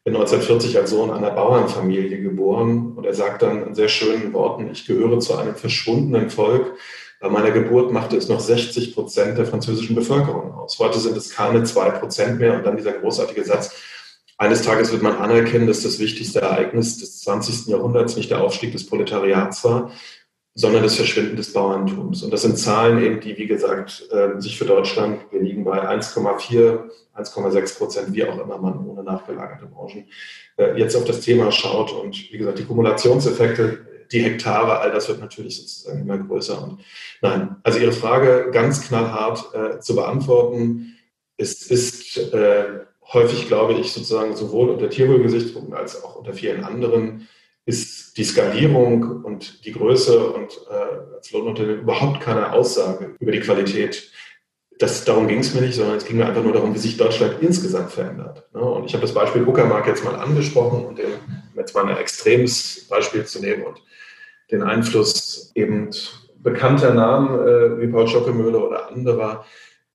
bin 0.05 0.15
1940 0.15 0.79
als 0.79 0.91
Sohn 0.91 1.11
einer 1.11 1.31
Bauernfamilie 1.31 2.23
geboren 2.23 2.93
und 2.97 3.05
er 3.05 3.15
sagt 3.15 3.43
dann 3.43 3.67
in 3.67 3.75
sehr 3.75 3.89
schönen 3.89 4.33
Worten, 4.33 4.71
ich 4.71 4.87
gehöre 4.87 5.21
zu 5.21 5.37
einem 5.37 5.55
verschwundenen 5.55 6.31
Volk. 6.31 6.75
Bei 7.21 7.29
meiner 7.29 7.51
Geburt 7.51 7.93
machte 7.93 8.17
es 8.17 8.29
noch 8.29 8.41
60 8.41 8.95
Prozent 8.95 9.37
der 9.37 9.45
französischen 9.45 9.95
Bevölkerung 9.95 10.55
aus. 10.55 10.79
Heute 10.79 10.99
sind 10.99 11.17
es 11.19 11.31
keine 11.31 11.65
zwei 11.65 11.91
Prozent 11.91 12.39
mehr 12.39 12.55
und 12.55 12.65
dann 12.65 12.79
dieser 12.79 12.93
großartige 12.93 13.45
Satz, 13.45 13.75
eines 14.41 14.63
Tages 14.63 14.91
wird 14.91 15.03
man 15.03 15.19
anerkennen, 15.19 15.67
dass 15.67 15.83
das 15.83 15.99
wichtigste 15.99 16.41
Ereignis 16.41 16.97
des 16.97 17.21
20. 17.21 17.67
Jahrhunderts 17.67 18.17
nicht 18.17 18.31
der 18.31 18.41
Aufstieg 18.41 18.73
des 18.73 18.87
Proletariats 18.87 19.63
war, 19.65 19.91
sondern 20.55 20.83
das 20.83 20.97
Verschwinden 20.97 21.37
des 21.37 21.53
Bauerntums. 21.53 22.23
Und 22.23 22.33
das 22.33 22.43
sind 22.43 22.59
Zahlen 22.59 23.03
eben, 23.03 23.21
die, 23.21 23.39
wie 23.39 23.47
gesagt, 23.47 24.09
ähm, 24.13 24.41
sich 24.41 24.59
für 24.59 24.65
Deutschland, 24.65 25.21
wir 25.31 25.41
liegen 25.41 25.65
bei 25.65 25.89
1,4, 25.89 26.91
1,6 27.17 27.79
Prozent, 27.79 28.15
wie 28.15 28.25
auch 28.25 28.39
immer 28.39 28.59
man 28.59 28.85
ohne 28.85 29.03
nachgelagerte 29.03 29.67
Branchen 29.67 30.09
äh, 30.57 30.79
jetzt 30.79 30.97
auf 30.97 31.05
das 31.05 31.21
Thema 31.21 31.53
schaut. 31.53 31.93
Und 31.93 32.33
wie 32.33 32.39
gesagt, 32.39 32.59
die 32.59 32.65
Kumulationseffekte, 32.65 33.87
die 34.11 34.23
Hektare, 34.23 34.81
all 34.81 34.91
das 34.91 35.09
wird 35.09 35.21
natürlich 35.21 35.57
sozusagen 35.57 36.01
immer 36.01 36.19
größer. 36.19 36.63
Und 36.63 36.81
nein, 37.23 37.57
also 37.63 37.79
Ihre 37.79 37.93
Frage 37.93 38.51
ganz 38.53 38.83
knallhart 38.83 39.55
äh, 39.55 39.81
zu 39.81 39.95
beantworten. 39.95 40.97
Es 41.37 41.63
ist 41.71 42.19
äh, 42.35 42.81
häufig, 43.13 43.47
glaube 43.47 43.75
ich, 43.75 43.93
sozusagen 43.93 44.35
sowohl 44.35 44.71
unter 44.71 44.91
Tierwohlgesichtspunkten 44.91 45.75
als 45.75 46.03
auch 46.03 46.17
unter 46.17 46.33
vielen 46.33 46.65
anderen 46.65 47.29
ist 47.67 48.00
die 48.17 48.25
Skalierung 48.25 49.25
und 49.25 49.65
die 49.65 49.73
Größe 49.73 50.19
und 50.33 50.61
äh, 50.71 51.15
als 51.17 51.31
Lohnunternehmen 51.33 51.83
überhaupt 51.83 52.21
keine 52.21 52.53
Aussage 52.53 53.15
über 53.19 53.33
die 53.33 53.41
Qualität. 53.41 54.11
Das, 54.79 55.05
darum 55.05 55.29
ging 55.29 55.41
es 55.41 55.55
mir 55.55 55.61
nicht, 55.61 55.75
sondern 55.75 55.97
es 55.97 56.07
ging 56.07 56.17
mir 56.17 56.27
einfach 56.27 56.43
nur 56.43 56.55
darum, 56.55 56.75
wie 56.75 56.79
sich 56.79 56.97
Deutschland 56.97 57.37
insgesamt 57.41 57.93
verändert. 57.93 58.49
Ne? 58.55 58.61
Und 58.61 58.87
ich 58.87 58.95
habe 58.95 59.03
das 59.03 59.13
Beispiel 59.13 59.43
Uckermark 59.43 59.87
jetzt 59.87 60.05
mal 60.05 60.15
angesprochen 60.15 60.87
und 60.87 60.99
den, 60.99 61.11
jetzt 61.55 61.75
mal 61.75 61.87
ein 61.87 61.97
extremes 61.97 62.87
Beispiel 62.89 63.25
zu 63.27 63.41
nehmen 63.41 63.65
und 63.65 63.83
den 64.51 64.63
Einfluss 64.63 65.53
eben 65.55 65.91
bekannter 66.43 66.95
Namen 66.95 67.39
äh, 67.47 67.81
wie 67.81 67.89
Paul 67.89 68.09
Schockemöhle 68.09 68.59
oder 68.59 68.91
anderer 68.91 69.45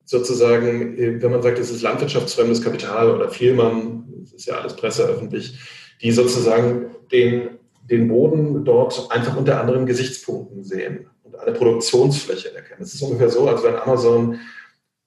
sozusagen, 0.04 0.96
äh, 0.96 1.20
wenn 1.20 1.30
man 1.30 1.42
sagt, 1.42 1.58
es 1.58 1.70
ist 1.70 1.82
landwirtschaftsfremdes 1.82 2.62
Kapital 2.62 3.10
oder 3.10 3.28
Vielmann, 3.28 4.04
das 4.20 4.32
ist 4.32 4.46
ja 4.46 4.54
alles 4.54 4.76
presseöffentlich, 4.76 5.58
die 6.00 6.12
sozusagen 6.12 6.86
den 7.10 7.58
den 7.90 8.08
Boden 8.08 8.64
dort 8.64 9.10
einfach 9.10 9.36
unter 9.36 9.60
anderen 9.60 9.86
Gesichtspunkten 9.86 10.64
sehen 10.64 11.10
und 11.22 11.38
eine 11.38 11.52
Produktionsfläche 11.52 12.54
erkennen. 12.54 12.82
Es 12.82 12.94
ist 12.94 13.02
ungefähr 13.02 13.28
so, 13.28 13.48
als 13.48 13.62
wenn 13.62 13.76
Amazon 13.76 14.38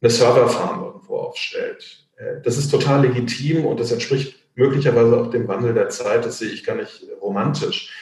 eine 0.01 0.09
Serverfarm 0.09 0.83
irgendwo 0.83 1.17
aufstellt. 1.17 2.07
Äh, 2.17 2.41
das 2.43 2.57
ist 2.57 2.69
total 2.69 3.05
legitim 3.05 3.65
und 3.65 3.79
das 3.79 3.91
entspricht 3.91 4.35
möglicherweise 4.55 5.17
auch 5.17 5.29
dem 5.29 5.47
Wandel 5.47 5.73
der 5.73 5.89
Zeit. 5.89 6.25
Das 6.25 6.39
sehe 6.39 6.49
ich 6.49 6.63
gar 6.63 6.75
nicht 6.75 7.05
romantisch. 7.21 7.93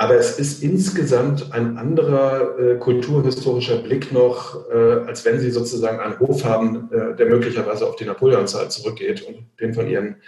Aber 0.00 0.14
es 0.14 0.38
ist 0.38 0.62
insgesamt 0.62 1.52
ein 1.52 1.76
anderer 1.76 2.56
äh, 2.56 2.76
kulturhistorischer 2.76 3.78
Blick 3.78 4.12
noch, 4.12 4.70
äh, 4.70 4.76
als 5.06 5.24
wenn 5.24 5.40
Sie 5.40 5.50
sozusagen 5.50 5.98
einen 5.98 6.20
Hof 6.20 6.44
haben, 6.44 6.88
äh, 6.92 7.16
der 7.16 7.26
möglicherweise 7.26 7.84
auf 7.84 7.96
die 7.96 8.04
Napoleonzeit 8.04 8.70
zurückgeht 8.70 9.22
und 9.22 9.48
den 9.60 9.74
von 9.74 9.88
Ihren, 9.88 10.22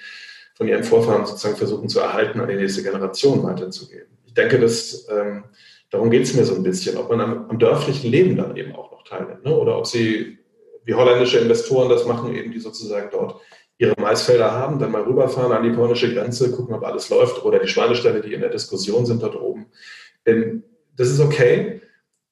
von 0.61 0.69
Ihren 0.69 0.85
Vorfahren 0.85 1.25
sozusagen 1.25 1.57
versuchen 1.57 1.89
zu 1.89 2.01
erhalten, 2.01 2.39
an 2.39 2.49
die 2.49 2.55
nächste 2.55 2.83
Generation 2.83 3.43
weiterzugeben. 3.43 4.09
Ich 4.27 4.35
denke, 4.35 4.61
dass, 4.61 5.09
ähm, 5.11 5.45
darum 5.89 6.11
geht 6.11 6.25
es 6.25 6.35
mir 6.35 6.45
so 6.45 6.55
ein 6.55 6.63
bisschen, 6.63 6.99
ob 6.99 7.09
man 7.09 7.19
am, 7.23 7.49
am, 7.49 7.59
dörflichen 7.59 8.11
Leben 8.11 8.37
dann 8.37 8.55
eben 8.59 8.75
auch 8.77 8.91
noch 8.91 9.03
teilnimmt 9.05 9.43
ne? 9.43 9.57
oder 9.57 9.79
ob 9.79 9.87
Sie, 9.87 10.37
wie 10.85 10.93
holländische 10.93 11.39
Investoren 11.39 11.89
das 11.89 12.05
machen, 12.05 12.35
eben 12.35 12.53
die 12.53 12.61
sozusagen 12.61 13.09
dort 13.11 13.41
ihre 13.79 13.99
Maisfelder 13.99 14.53
haben, 14.53 14.79
dann 14.79 14.93
mal 14.93 15.01
rüberfahren 15.01 15.51
an 15.51 15.63
die 15.63 15.71
polnische 15.71 16.13
Grenze, 16.13 16.51
gucken, 16.53 16.75
ob 16.75 16.85
alles 16.85 17.09
läuft 17.09 17.43
oder 17.43 17.59
die 17.59 17.69
Schweineställe, 17.69 18.21
die 18.21 18.35
in 18.35 18.43
der 18.43 18.51
Diskussion 18.51 19.07
sind 19.07 19.23
dort 19.23 19.41
oben. 19.41 19.65
Das 20.27 21.09
ist 21.09 21.21
okay, 21.21 21.81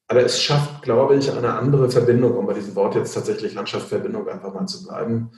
aber 0.07 0.21
es 0.21 0.43
schafft, 0.43 0.83
glaube 0.83 1.17
ich, 1.17 1.33
eine 1.33 1.55
andere 1.55 1.91
Verbindung, 1.91 2.37
um 2.37 2.47
bei 2.47 2.53
diesem 2.53 2.75
Wort 2.75 2.95
jetzt 2.95 3.15
tatsächlich 3.15 3.55
Landschaftsverbindung 3.55 4.29
einfach 4.29 4.53
mal 4.53 4.67
zu 4.67 4.85
bleiben. 4.85 5.31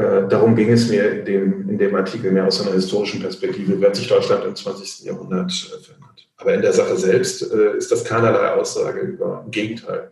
Äh, 0.00 0.28
darum 0.28 0.56
ging 0.56 0.70
es 0.70 0.88
mir 0.88 1.10
in 1.10 1.24
dem, 1.24 1.68
in 1.68 1.78
dem 1.78 1.94
Artikel 1.94 2.32
mehr 2.32 2.46
aus 2.46 2.60
einer 2.60 2.74
historischen 2.74 3.20
Perspektive, 3.20 3.80
wie 3.80 3.84
hat 3.84 3.96
sich 3.96 4.08
Deutschland 4.08 4.44
im 4.44 4.56
20. 4.56 5.04
Jahrhundert 5.06 5.50
äh, 5.50 5.82
verändert. 5.82 6.28
Aber 6.36 6.54
in 6.54 6.62
der 6.62 6.72
Sache 6.72 6.96
selbst 6.96 7.42
äh, 7.52 7.76
ist 7.76 7.92
das 7.92 8.04
keinerlei 8.04 8.52
Aussage 8.52 9.00
über, 9.00 9.42
im 9.44 9.50
Gegenteil. 9.50 10.10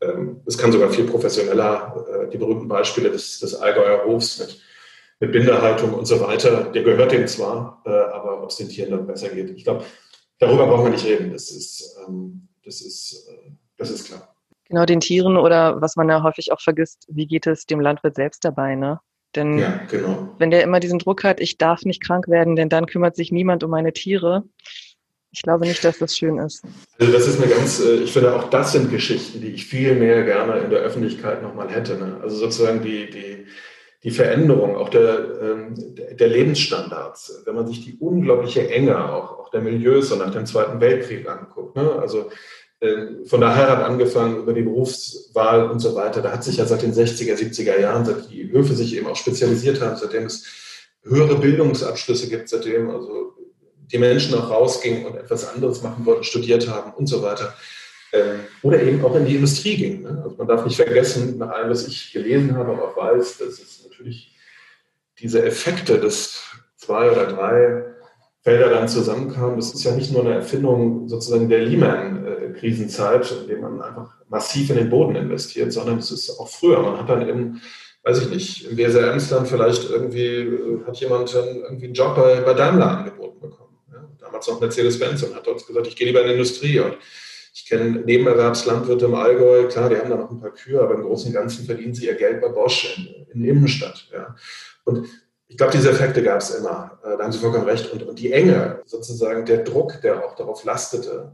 Ähm, 0.00 0.40
es 0.46 0.56
kann 0.56 0.72
sogar 0.72 0.90
viel 0.90 1.04
professioneller, 1.04 2.28
die 2.32 2.38
berühmten 2.38 2.68
Beispiele 2.68 3.10
des, 3.10 3.40
des 3.40 3.54
Allgäuer 3.54 4.04
Hofs 4.04 4.38
mit 4.38 4.60
mit 5.20 5.32
Binderhaltung 5.32 5.94
und 5.94 6.06
so 6.06 6.20
weiter, 6.20 6.64
der 6.72 6.82
gehört 6.82 7.12
dem 7.12 7.26
zwar, 7.26 7.82
äh, 7.86 7.90
aber 7.90 8.42
ob 8.42 8.50
es 8.50 8.56
den 8.56 8.68
Tieren 8.68 8.90
dann 8.90 9.06
besser 9.06 9.28
geht. 9.28 9.50
Ich 9.50 9.64
glaube, 9.64 9.84
darüber 10.38 10.66
brauchen 10.66 10.84
wir 10.84 10.90
nicht 10.90 11.06
reden. 11.06 11.32
Das 11.32 11.50
ist, 11.50 11.96
ähm, 12.06 12.48
das 12.64 12.80
ist, 12.80 13.28
äh, 13.28 13.50
das 13.76 13.90
ist 13.90 14.06
klar. 14.06 14.34
Genau, 14.68 14.84
den 14.84 15.00
Tieren 15.00 15.36
oder 15.36 15.80
was 15.80 15.96
man 15.96 16.08
ja 16.08 16.22
häufig 16.22 16.52
auch 16.52 16.60
vergisst, 16.60 17.06
wie 17.08 17.26
geht 17.26 17.46
es 17.46 17.66
dem 17.66 17.80
Landwirt 17.80 18.16
selbst 18.16 18.44
dabei, 18.44 18.74
ne? 18.74 19.00
Denn 19.36 19.58
ja, 19.58 19.80
genau. 19.90 20.34
wenn 20.38 20.50
der 20.50 20.62
immer 20.62 20.80
diesen 20.80 20.98
Druck 20.98 21.24
hat, 21.24 21.40
ich 21.40 21.58
darf 21.58 21.82
nicht 21.84 22.02
krank 22.02 22.28
werden, 22.28 22.56
denn 22.56 22.68
dann 22.68 22.86
kümmert 22.86 23.16
sich 23.16 23.32
niemand 23.32 23.64
um 23.64 23.70
meine 23.70 23.92
Tiere. 23.92 24.44
Ich 25.32 25.42
glaube 25.42 25.66
nicht, 25.66 25.82
dass 25.82 25.98
das 25.98 26.16
schön 26.16 26.38
ist. 26.38 26.62
Also 26.98 27.12
das 27.12 27.26
ist 27.26 27.42
eine 27.42 27.52
ganz, 27.52 27.80
äh, 27.80 27.96
ich 27.96 28.12
finde 28.12 28.36
auch 28.36 28.50
das 28.50 28.72
sind 28.72 28.90
Geschichten, 28.90 29.40
die 29.40 29.48
ich 29.48 29.66
viel 29.66 29.96
mehr 29.96 30.22
gerne 30.22 30.60
in 30.60 30.70
der 30.70 30.78
Öffentlichkeit 30.78 31.42
nochmal 31.42 31.70
hätte. 31.70 31.96
Ne? 31.96 32.20
Also 32.22 32.36
sozusagen 32.36 32.82
die, 32.82 33.10
die, 33.10 33.46
die 34.04 34.10
Veränderung 34.12 34.76
auch 34.76 34.90
der, 34.90 35.40
ähm, 35.42 35.74
der 36.12 36.28
Lebensstandards, 36.28 37.42
wenn 37.46 37.56
man 37.56 37.66
sich 37.66 37.84
die 37.84 37.96
unglaubliche 37.98 38.70
Enge 38.70 39.12
auch, 39.12 39.40
auch 39.40 39.50
der 39.50 39.62
Milieus 39.62 40.10
so 40.10 40.16
nach 40.16 40.30
dem 40.30 40.46
Zweiten 40.46 40.80
Weltkrieg 40.80 41.28
anguckt. 41.28 41.74
Ne? 41.74 41.98
Also 42.00 42.30
von 43.26 43.40
der 43.40 43.54
Heirat 43.54 43.82
angefangen 43.82 44.38
über 44.38 44.52
die 44.52 44.62
Berufswahl 44.62 45.70
und 45.70 45.80
so 45.80 45.94
weiter. 45.94 46.22
Da 46.22 46.32
hat 46.32 46.44
sich 46.44 46.56
ja 46.56 46.66
seit 46.66 46.82
den 46.82 46.92
60er, 46.92 47.34
70er 47.34 47.80
Jahren, 47.80 48.04
seit 48.04 48.30
die 48.30 48.50
Höfe 48.50 48.74
sich 48.74 48.96
eben 48.96 49.06
auch 49.06 49.16
spezialisiert 49.16 49.80
haben, 49.80 49.96
seitdem 49.96 50.26
es 50.26 50.44
höhere 51.02 51.36
Bildungsabschlüsse 51.36 52.28
gibt, 52.28 52.48
seitdem 52.48 52.90
also 52.90 53.34
die 53.92 53.98
Menschen 53.98 54.34
auch 54.34 54.50
rausgingen 54.50 55.06
und 55.06 55.16
etwas 55.16 55.46
anderes 55.46 55.82
machen 55.82 56.06
wollten, 56.06 56.24
studiert 56.24 56.68
haben 56.68 56.92
und 56.94 57.06
so 57.06 57.22
weiter 57.22 57.54
ähm, 58.14 58.40
oder 58.62 58.82
eben 58.82 59.04
auch 59.04 59.14
in 59.16 59.26
die 59.26 59.34
Industrie 59.34 59.76
ging. 59.76 60.02
Ne? 60.02 60.22
Also 60.22 60.36
man 60.36 60.46
darf 60.46 60.64
nicht 60.64 60.76
vergessen, 60.76 61.38
nach 61.38 61.50
allem, 61.50 61.70
was 61.70 61.86
ich 61.86 62.12
gelesen 62.12 62.56
habe, 62.56 62.72
aber 62.72 62.88
auch 62.88 62.96
weiß, 62.96 63.38
dass 63.38 63.58
es 63.58 63.84
natürlich 63.84 64.34
diese 65.18 65.44
Effekte 65.44 65.98
des 65.98 66.42
zwei 66.76 67.10
oder 67.10 67.26
drei 67.26 67.93
Felder 68.44 68.68
dann 68.68 68.88
zusammenkamen. 68.88 69.56
Das 69.56 69.72
ist 69.72 69.82
ja 69.84 69.92
nicht 69.92 70.12
nur 70.12 70.20
eine 70.20 70.34
Erfindung 70.34 71.08
sozusagen 71.08 71.48
der 71.48 71.60
Lehman-Krisenzeit, 71.60 73.32
in 73.32 73.48
der 73.48 73.58
man 73.58 73.80
einfach 73.80 74.12
massiv 74.28 74.68
in 74.68 74.76
den 74.76 74.90
Boden 74.90 75.16
investiert, 75.16 75.72
sondern 75.72 75.98
es 75.98 76.10
ist 76.10 76.38
auch 76.38 76.48
früher. 76.48 76.82
Man 76.82 76.98
hat 76.98 77.08
dann 77.08 77.26
im, 77.26 77.60
weiß 78.02 78.20
ich 78.20 78.28
nicht, 78.28 78.70
im 78.70 78.76
WSR 78.76 79.12
Emsland 79.12 79.48
vielleicht 79.48 79.88
irgendwie, 79.88 80.26
äh, 80.26 80.84
hat 80.86 81.00
jemand 81.00 81.34
dann 81.34 81.56
irgendwie 81.56 81.86
einen 81.86 81.94
Job 81.94 82.16
bei, 82.16 82.42
bei 82.42 82.52
Daimler 82.52 82.98
angeboten 82.98 83.40
bekommen. 83.40 83.78
Ja? 83.90 84.06
Damals 84.20 84.46
noch 84.46 84.60
Mercedes-Benz 84.60 85.22
und 85.22 85.34
hat 85.34 85.48
uns 85.48 85.66
gesagt, 85.66 85.86
ich 85.86 85.96
gehe 85.96 86.06
lieber 86.06 86.20
in 86.20 86.26
die 86.26 86.34
Industrie. 86.34 86.80
Und 86.80 86.98
ich 87.54 87.64
kenne 87.64 88.00
Nebenerwerbslandwirte 88.00 89.06
im 89.06 89.14
Allgäu, 89.14 89.68
klar, 89.68 89.88
die 89.88 89.96
haben 89.96 90.10
da 90.10 90.16
noch 90.16 90.30
ein 90.30 90.40
paar 90.40 90.52
Kühe, 90.52 90.82
aber 90.82 90.96
im 90.96 91.02
Großen 91.02 91.28
und 91.28 91.34
Ganzen 91.34 91.64
verdienen 91.64 91.94
sie 91.94 92.08
ihr 92.08 92.14
Geld 92.14 92.42
bei 92.42 92.48
Bosch 92.48 92.94
in, 92.98 93.26
in 93.32 93.48
Innenstadt. 93.48 94.06
Ja. 94.12 94.34
Und 94.84 95.06
ich 95.48 95.56
glaube, 95.56 95.72
diese 95.72 95.90
Effekte 95.90 96.22
gab 96.22 96.40
es 96.40 96.50
immer. 96.50 96.98
Äh, 97.04 97.16
da 97.16 97.24
haben 97.24 97.32
Sie 97.32 97.38
vollkommen 97.38 97.68
recht. 97.68 97.92
Und, 97.92 98.02
und, 98.02 98.18
die 98.18 98.32
Enge, 98.32 98.80
sozusagen 98.86 99.44
der 99.44 99.58
Druck, 99.58 100.00
der 100.02 100.24
auch 100.24 100.34
darauf 100.34 100.64
lastete, 100.64 101.32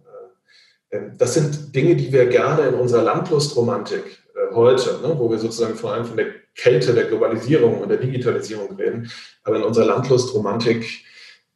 äh, 0.91 0.97
ähm, 0.97 1.13
das 1.17 1.35
sind 1.35 1.75
Dinge, 1.75 1.97
die 1.97 2.13
wir 2.13 2.27
gerne 2.27 2.69
in 2.69 2.75
unserer 2.75 3.03
Landlustromantik 3.03 4.05
äh, 4.35 4.55
heute, 4.55 4.99
ne, 5.03 5.15
wo 5.19 5.31
wir 5.31 5.39
sozusagen 5.39 5.77
vor 5.77 5.93
allem 5.93 6.05
von 6.05 6.17
der 6.17 6.27
Kälte 6.55 6.93
der 6.93 7.05
Globalisierung 7.05 7.81
und 7.81 7.89
der 7.89 7.99
Digitalisierung 7.99 8.75
reden, 8.77 9.11
aber 9.45 9.57
in 9.57 9.63
unserer 9.63 9.87
Landlustromantik 9.87 10.87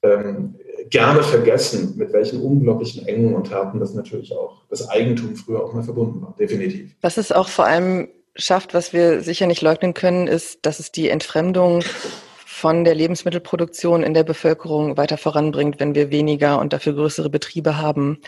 ähm, 0.03 0.55
gerne 0.91 1.23
vergessen, 1.23 1.95
mit 1.97 2.13
welchen 2.13 2.41
unglaublichen 2.41 3.07
Engen 3.07 3.35
und 3.35 3.51
Härten 3.51 3.81
das 3.81 3.95
natürlich 3.95 4.33
auch 4.33 4.63
das 4.69 4.89
Eigentum 4.89 5.35
früher 5.35 5.65
auch 5.65 5.73
mal 5.73 5.83
verbunden 5.83 6.23
war, 6.23 6.35
definitiv. 6.39 6.95
Was 7.01 7.17
es 7.17 7.33
auch 7.33 7.49
vor 7.49 7.67
allem 7.67 8.09
schafft, 8.37 8.75
was 8.75 8.93
wir 8.93 9.21
sicher 9.23 9.47
nicht 9.47 9.63
leugnen 9.63 9.95
können, 9.95 10.27
ist, 10.27 10.61
dass 10.63 10.81
es 10.81 10.93
die 10.93 11.09
Entfremdung 11.09 11.83
von 12.55 12.85
der 12.85 12.95
Lebensmittelproduktion 12.95 14.05
in 14.05 14.15
der 14.15 14.23
Bevölkerung 14.23 14.97
weiter 14.97 15.19
voranbringt, 15.19 15.81
wenn 15.81 15.97
wir 15.97 16.13
weniger 16.13 16.61
und 16.61 16.73
dafür 16.73 16.93
größere 16.93 17.29
Betriebe 17.29 17.79
haben. 17.79 18.21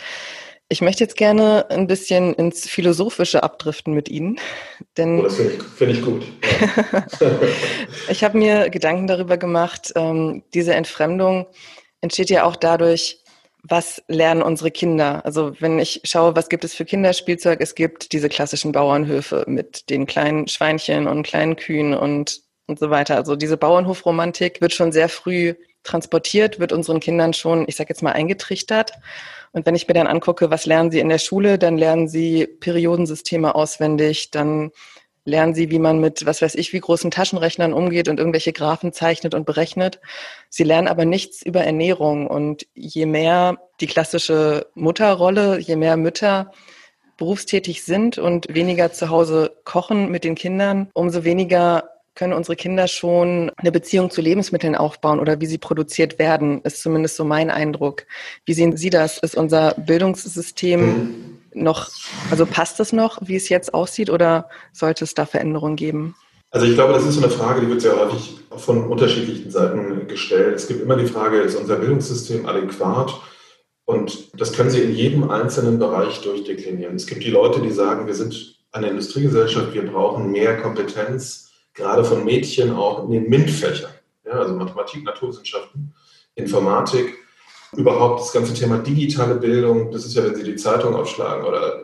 Ich 0.69 0.81
möchte 0.81 1.05
jetzt 1.05 1.17
gerne 1.17 1.71
ein 1.71 1.87
bisschen 1.87 2.35
ins 2.35 2.69
Philosophische 2.69 3.45
abdriften 3.45 3.95
mit 3.95 4.09
Ihnen. 4.09 4.41
Denn 4.97 5.21
oh, 5.21 5.23
das 5.23 5.37
finde 5.37 5.53
ich, 5.55 5.63
find 5.63 5.93
ich, 5.93 6.03
gut. 6.03 6.27
ich 8.09 8.25
habe 8.25 8.37
mir 8.37 8.69
Gedanken 8.69 9.07
darüber 9.07 9.37
gemacht, 9.37 9.93
ähm, 9.95 10.43
diese 10.55 10.75
Entfremdung 10.75 11.47
entsteht 12.01 12.29
ja 12.29 12.43
auch 12.43 12.57
dadurch, 12.57 13.23
was 13.63 14.03
lernen 14.09 14.43
unsere 14.43 14.73
Kinder? 14.73 15.25
Also 15.25 15.53
wenn 15.61 15.79
ich 15.79 16.01
schaue, 16.03 16.35
was 16.35 16.49
gibt 16.49 16.65
es 16.65 16.75
für 16.75 16.85
Kinderspielzeug? 16.85 17.61
Es 17.61 17.77
gibt 17.77 18.13
diese 18.13 18.29
klassischen 18.29 18.73
Bauernhöfe 18.73 19.45
mit 19.47 19.89
den 19.89 20.07
kleinen 20.07 20.49
Schweinchen 20.49 21.07
und 21.07 21.23
kleinen 21.23 21.55
Kühen 21.55 21.95
und, 21.95 22.41
und 22.67 22.79
so 22.79 22.91
weiter. 22.91 23.17
Also 23.17 23.37
diese 23.37 23.57
Bauernhofromantik 23.57 24.61
wird 24.61 24.73
schon 24.73 24.93
sehr 24.93 25.09
früh 25.09 25.55
transportiert, 25.83 26.59
wird 26.59 26.73
unseren 26.73 27.01
Kindern 27.01 27.33
schon, 27.33 27.65
ich 27.69 27.77
sage 27.77 27.91
jetzt 27.91 28.03
mal, 28.03 28.13
eingetrichtert. 28.13 28.93
Und 29.53 29.65
wenn 29.67 29.75
ich 29.75 29.89
mir 29.89 29.95
dann 29.95 30.07
angucke, 30.07 30.51
was 30.51 30.67
lernen 30.67 30.91
sie 30.91 31.01
in 31.01 31.09
der 31.09 31.19
Schule, 31.19 31.59
dann 31.59 31.79
lernen 31.79 32.09
sie 32.09 32.47
Periodensysteme 32.47 33.55
auswendig, 33.55 34.31
dann 34.31 34.73
lernen 35.25 35.55
sie, 35.55 35.71
wie 35.71 35.79
man 35.79 36.01
mit, 36.01 36.25
was 36.25 36.41
weiß 36.41 36.55
ich, 36.55 36.73
wie 36.73 36.81
großen 36.81 37.11
Taschenrechnern 37.11 37.73
umgeht 37.73 38.09
und 38.09 38.19
irgendwelche 38.19 38.53
Graphen 38.53 38.93
zeichnet 38.93 39.35
und 39.35 39.45
berechnet. 39.45 40.01
Sie 40.49 40.63
lernen 40.63 40.89
aber 40.89 41.05
nichts 41.05 41.43
über 41.43 41.65
Ernährung. 41.65 42.27
Und 42.27 42.67
je 42.75 43.07
mehr 43.07 43.59
die 43.81 43.89
klassische 43.89 44.67
Mutterrolle, 44.75 45.59
je 45.59 45.77
mehr 45.77 45.97
Mütter 45.97 46.53
berufstätig 47.17 47.83
sind 47.83 48.19
und 48.19 48.47
weniger 48.55 48.93
zu 48.93 49.09
Hause 49.09 49.57
kochen 49.65 50.11
mit 50.11 50.23
den 50.23 50.35
Kindern, 50.35 50.91
umso 50.93 51.25
weniger 51.25 51.96
können 52.17 52.33
unsere 52.33 52.57
Kinder 52.57 52.89
schon 52.89 53.53
eine 53.57 53.71
Beziehung 53.71 54.11
zu 54.11 54.21
Lebensmitteln 54.21 54.75
aufbauen 54.75 55.21
oder 55.21 55.41
wie 55.41 55.47
sie 55.47 55.59
produziert 55.59 56.19
werden, 56.19 56.61
ist 56.63 56.83
zumindest 56.83 57.15
so 57.15 57.25
mein 57.25 57.51
Eindruck. 57.51 58.07
Wie 58.45 58.55
sehen 58.55 58.77
Sie 58.77 58.91
das? 58.91 59.19
Ist 59.19 59.37
unser 59.37 59.75
Bildungssystem 59.75 60.81
mhm 60.81 61.37
noch, 61.57 61.89
also 62.31 62.47
passt 62.47 62.79
es 62.81 62.93
noch, 62.93 63.19
wie 63.23 63.37
es 63.37 63.49
jetzt 63.49 63.75
aussieht, 63.75 64.11
oder 64.11 64.49
sollte 64.73 65.05
es 65.05 65.15
da 65.15 65.27
Veränderungen 65.27 65.77
geben? 65.77 66.15
Also 66.51 66.67
ich 66.67 66.75
glaube, 66.75 66.93
das 66.93 67.05
ist 67.05 67.15
so 67.15 67.23
eine 67.23 67.33
Frage, 67.33 67.63
die 67.63 67.69
wird 67.69 67.81
sehr 67.81 67.99
häufig 67.99 68.39
von 68.57 68.85
unterschiedlichen 68.85 69.51
Seiten 69.51 70.07
gestellt. 70.07 70.55
Es 70.55 70.69
gibt 70.69 70.83
immer 70.83 70.97
die 70.97 71.07
Frage, 71.07 71.39
ist 71.39 71.57
unser 71.57 71.77
Bildungssystem 71.77 72.47
adäquat? 72.47 73.15
Und 73.85 74.41
das 74.41 74.53
können 74.53 74.71
Sie 74.71 74.81
in 74.81 74.95
jedem 74.95 75.31
einzelnen 75.31 75.79
Bereich 75.79 76.21
durchdeklinieren. 76.21 76.97
Es 76.97 77.07
gibt 77.07 77.25
die 77.25 77.31
Leute, 77.31 77.61
die 77.61 77.71
sagen, 77.71 78.07
wir 78.07 78.15
sind 78.15 78.57
eine 78.73 78.89
Industriegesellschaft, 78.89 79.75
wir 79.75 79.87
brauchen 79.87 80.33
mehr 80.33 80.61
Kompetenz, 80.61 81.46
gerade 81.77 82.05
von 82.05 82.25
Mädchen 82.25 82.73
auch 82.73 83.05
in 83.05 83.11
den 83.11 83.29
MINT-Fächern, 83.29 83.93
ja, 84.25 84.33
also 84.33 84.55
Mathematik, 84.55 85.05
Naturwissenschaften, 85.05 85.95
Informatik 86.35 87.15
überhaupt 87.77 88.21
das 88.21 88.33
ganze 88.33 88.55
Thema 88.55 88.79
digitale 88.79 89.37
Bildung, 89.37 89.93
das 89.93 90.07
ist 90.07 90.17
ja, 90.17 90.25
wenn 90.25 90.35
Sie 90.35 90.45
die 90.45 90.57
Zeitung 90.57 90.95
aufschlagen 90.95 91.45
oder 91.45 91.83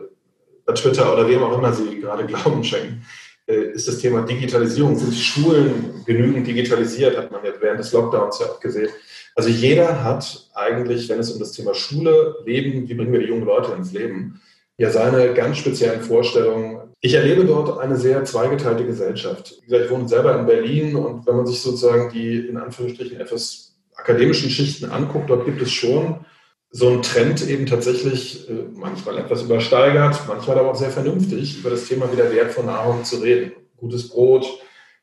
bei 0.65 0.73
Twitter 0.73 1.11
oder 1.13 1.27
wem 1.27 1.43
auch 1.43 1.57
immer 1.57 1.73
Sie 1.73 1.99
gerade 1.99 2.25
Glauben 2.27 2.63
schenken, 2.63 3.05
äh, 3.47 3.71
ist 3.73 3.87
das 3.87 3.97
Thema 3.99 4.21
Digitalisierung. 4.21 4.95
Sind 4.95 5.13
die 5.13 5.21
Schulen 5.21 6.03
genügend 6.05 6.47
digitalisiert, 6.47 7.17
hat 7.17 7.31
man 7.31 7.43
jetzt 7.43 7.61
während 7.61 7.79
des 7.79 7.91
Lockdowns 7.91 8.39
ja 8.39 8.47
auch 8.47 8.59
gesehen. 8.59 8.89
Also 9.35 9.49
jeder 9.49 10.03
hat 10.03 10.49
eigentlich, 10.53 11.09
wenn 11.09 11.19
es 11.19 11.31
um 11.31 11.39
das 11.39 11.51
Thema 11.51 11.73
Schule, 11.73 12.35
Leben, 12.45 12.87
wie 12.87 12.93
bringen 12.93 13.11
wir 13.11 13.19
die 13.19 13.27
jungen 13.27 13.45
Leute 13.45 13.73
ins 13.73 13.91
Leben, 13.91 14.41
ja 14.77 14.89
seine 14.89 15.33
ganz 15.33 15.57
speziellen 15.57 16.01
Vorstellungen. 16.01 16.92
Ich 17.05 17.15
erlebe 17.15 17.43
dort 17.43 17.79
eine 17.79 17.97
sehr 17.97 18.23
zweigeteilte 18.23 18.85
Gesellschaft. 18.85 19.57
Wie 19.61 19.65
gesagt, 19.65 19.85
ich 19.85 19.91
wohne 19.91 20.07
selber 20.07 20.39
in 20.39 20.45
Berlin 20.45 20.95
und 20.95 21.27
wenn 21.27 21.35
man 21.35 21.45
sich 21.45 21.59
sozusagen 21.59 22.09
die 22.13 22.37
in 22.37 22.55
Anführungsstrichen 22.55 23.19
etwas 23.19 23.75
akademischen 23.93 24.49
Schichten 24.49 24.89
anguckt, 24.89 25.29
dort 25.29 25.43
gibt 25.43 25.61
es 25.61 25.69
schon 25.69 26.23
so 26.71 26.87
einen 26.87 27.01
Trend 27.01 27.45
eben 27.45 27.65
tatsächlich 27.65 28.49
äh, 28.49 28.53
manchmal 28.73 29.17
etwas 29.17 29.43
übersteigert, 29.43 30.21
manchmal 30.29 30.57
aber 30.57 30.71
auch 30.71 30.77
sehr 30.77 30.91
vernünftig 30.91 31.59
über 31.59 31.71
das 31.71 31.89
Thema 31.89 32.09
wieder 32.09 32.31
Wert 32.31 32.53
von 32.53 32.67
Nahrung 32.67 33.03
zu 33.03 33.17
reden. 33.17 33.51
Gutes 33.75 34.07
Brot, 34.07 34.47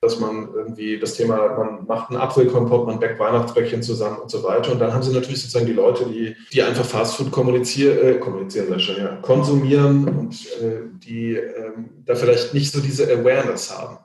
dass 0.01 0.19
man 0.19 0.49
irgendwie 0.55 0.99
das 0.99 1.15
Thema, 1.15 1.59
man 1.59 1.87
macht 1.87 2.11
einen 2.11 2.21
Apfelkompott, 2.21 2.87
man 2.87 2.99
backt 2.99 3.19
Weihnachtsbäckchen 3.19 3.83
zusammen 3.83 4.19
und 4.21 4.31
so 4.31 4.43
weiter. 4.43 4.73
Und 4.73 4.79
dann 4.79 4.95
haben 4.95 5.03
sie 5.03 5.13
natürlich 5.13 5.43
sozusagen 5.43 5.67
die 5.67 5.75
Leute, 5.75 6.07
die, 6.07 6.35
die 6.53 6.63
einfach 6.63 6.87
Fastfood 6.87 7.31
kommunizieren, 7.31 7.99
äh, 7.99 8.15
kommunizieren 8.15 8.69
sehr 8.69 8.79
schön, 8.79 8.97
ja, 8.97 9.17
konsumieren 9.17 10.09
und 10.09 10.35
äh, 10.63 10.81
die 10.95 11.35
äh, 11.37 11.73
da 12.07 12.15
vielleicht 12.15 12.55
nicht 12.55 12.73
so 12.73 12.81
diese 12.81 13.05
Awareness 13.13 13.79
haben. 13.79 13.99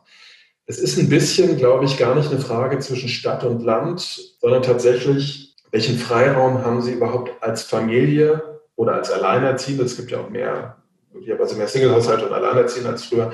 Es 0.66 0.80
ist 0.80 0.98
ein 0.98 1.08
bisschen, 1.08 1.58
glaube 1.58 1.86
ich, 1.86 1.98
gar 1.98 2.14
nicht 2.16 2.30
eine 2.30 2.42
Frage 2.42 2.80
zwischen 2.80 3.08
Stadt 3.08 3.46
und 3.46 3.64
Land, 3.64 4.02
sondern 4.42 4.64
tatsächlich, 4.64 5.56
welchen 5.72 5.98
Freiraum 5.98 6.66
haben 6.66 6.82
Sie 6.82 6.92
überhaupt 6.92 7.32
als 7.42 7.64
Familie 7.64 8.60
oder 8.76 8.96
als 8.96 9.12
Alleinerziehende? 9.12 9.86
Es 9.86 9.96
gibt 9.96 10.12
ja 10.12 10.20
auch 10.20 10.30
mehr, 10.30 10.78
möglicherweise 11.14 11.56
mehr 11.56 11.68
Single-Haushalte 11.68 12.26
und 12.26 12.34
Alleinerziehende 12.34 12.90
als 12.90 13.06
früher 13.06 13.32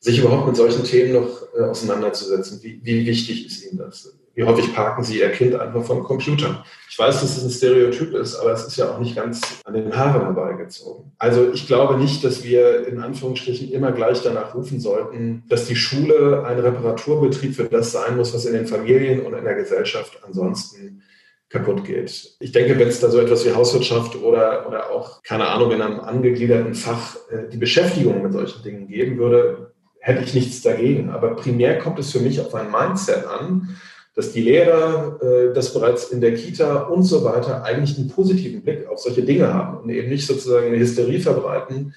sich 0.00 0.18
überhaupt 0.18 0.46
mit 0.46 0.56
solchen 0.56 0.82
Themen 0.84 1.12
noch 1.12 1.42
äh, 1.56 1.62
auseinanderzusetzen. 1.62 2.60
Wie, 2.62 2.80
wie 2.82 3.06
wichtig 3.06 3.46
ist 3.46 3.64
Ihnen 3.64 3.78
das? 3.78 4.16
Wie 4.34 4.44
häufig 4.44 4.72
parken 4.74 5.04
Sie 5.04 5.18
Ihr 5.18 5.30
Kind 5.30 5.54
einfach 5.54 5.84
vom 5.84 6.02
Computer? 6.02 6.64
Ich 6.88 6.98
weiß, 6.98 7.20
dass 7.20 7.36
es 7.36 7.44
ein 7.44 7.50
Stereotyp 7.50 8.14
ist, 8.14 8.36
aber 8.36 8.52
es 8.52 8.66
ist 8.66 8.76
ja 8.76 8.90
auch 8.90 8.98
nicht 8.98 9.14
ganz 9.14 9.40
an 9.64 9.74
den 9.74 9.94
Haaren 9.94 10.22
herbeigezogen. 10.22 11.12
Also 11.18 11.52
ich 11.52 11.66
glaube 11.66 11.98
nicht, 11.98 12.24
dass 12.24 12.42
wir 12.42 12.86
in 12.86 13.00
Anführungsstrichen 13.00 13.70
immer 13.70 13.92
gleich 13.92 14.22
danach 14.22 14.54
rufen 14.54 14.80
sollten, 14.80 15.44
dass 15.48 15.66
die 15.66 15.76
Schule 15.76 16.44
ein 16.46 16.58
Reparaturbetrieb 16.58 17.54
für 17.54 17.64
das 17.64 17.92
sein 17.92 18.16
muss, 18.16 18.32
was 18.32 18.46
in 18.46 18.54
den 18.54 18.66
Familien 18.66 19.26
und 19.26 19.34
in 19.34 19.44
der 19.44 19.54
Gesellschaft 19.54 20.18
ansonsten 20.26 21.02
kaputt 21.50 21.84
geht. 21.84 22.36
Ich 22.38 22.52
denke, 22.52 22.78
wenn 22.78 22.88
es 22.88 23.00
da 23.00 23.10
so 23.10 23.18
etwas 23.18 23.44
wie 23.44 23.52
Hauswirtschaft 23.52 24.16
oder, 24.16 24.68
oder 24.68 24.90
auch, 24.90 25.22
keine 25.24 25.48
Ahnung, 25.48 25.72
in 25.72 25.82
einem 25.82 26.00
angegliederten 26.00 26.74
Fach 26.74 27.16
äh, 27.30 27.48
die 27.52 27.56
Beschäftigung 27.56 28.22
mit 28.22 28.32
solchen 28.32 28.62
Dingen 28.62 28.86
geben 28.86 29.18
würde, 29.18 29.69
hätte 30.00 30.24
ich 30.24 30.34
nichts 30.34 30.62
dagegen. 30.62 31.10
Aber 31.10 31.36
primär 31.36 31.78
kommt 31.78 31.98
es 31.98 32.10
für 32.10 32.20
mich 32.20 32.40
auf 32.40 32.54
ein 32.54 32.70
Mindset 32.70 33.26
an, 33.26 33.76
dass 34.14 34.32
die 34.32 34.42
Lehrer 34.42 35.20
äh, 35.22 35.54
das 35.54 35.72
bereits 35.72 36.10
in 36.10 36.20
der 36.20 36.34
Kita 36.34 36.82
und 36.82 37.04
so 37.04 37.24
weiter 37.24 37.62
eigentlich 37.62 37.96
einen 37.96 38.08
positiven 38.08 38.62
Blick 38.62 38.88
auf 38.88 38.98
solche 38.98 39.22
Dinge 39.22 39.52
haben 39.54 39.78
und 39.78 39.90
eben 39.90 40.08
nicht 40.08 40.26
sozusagen 40.26 40.66
eine 40.66 40.78
Hysterie 40.78 41.20
verbreiten, 41.20 41.94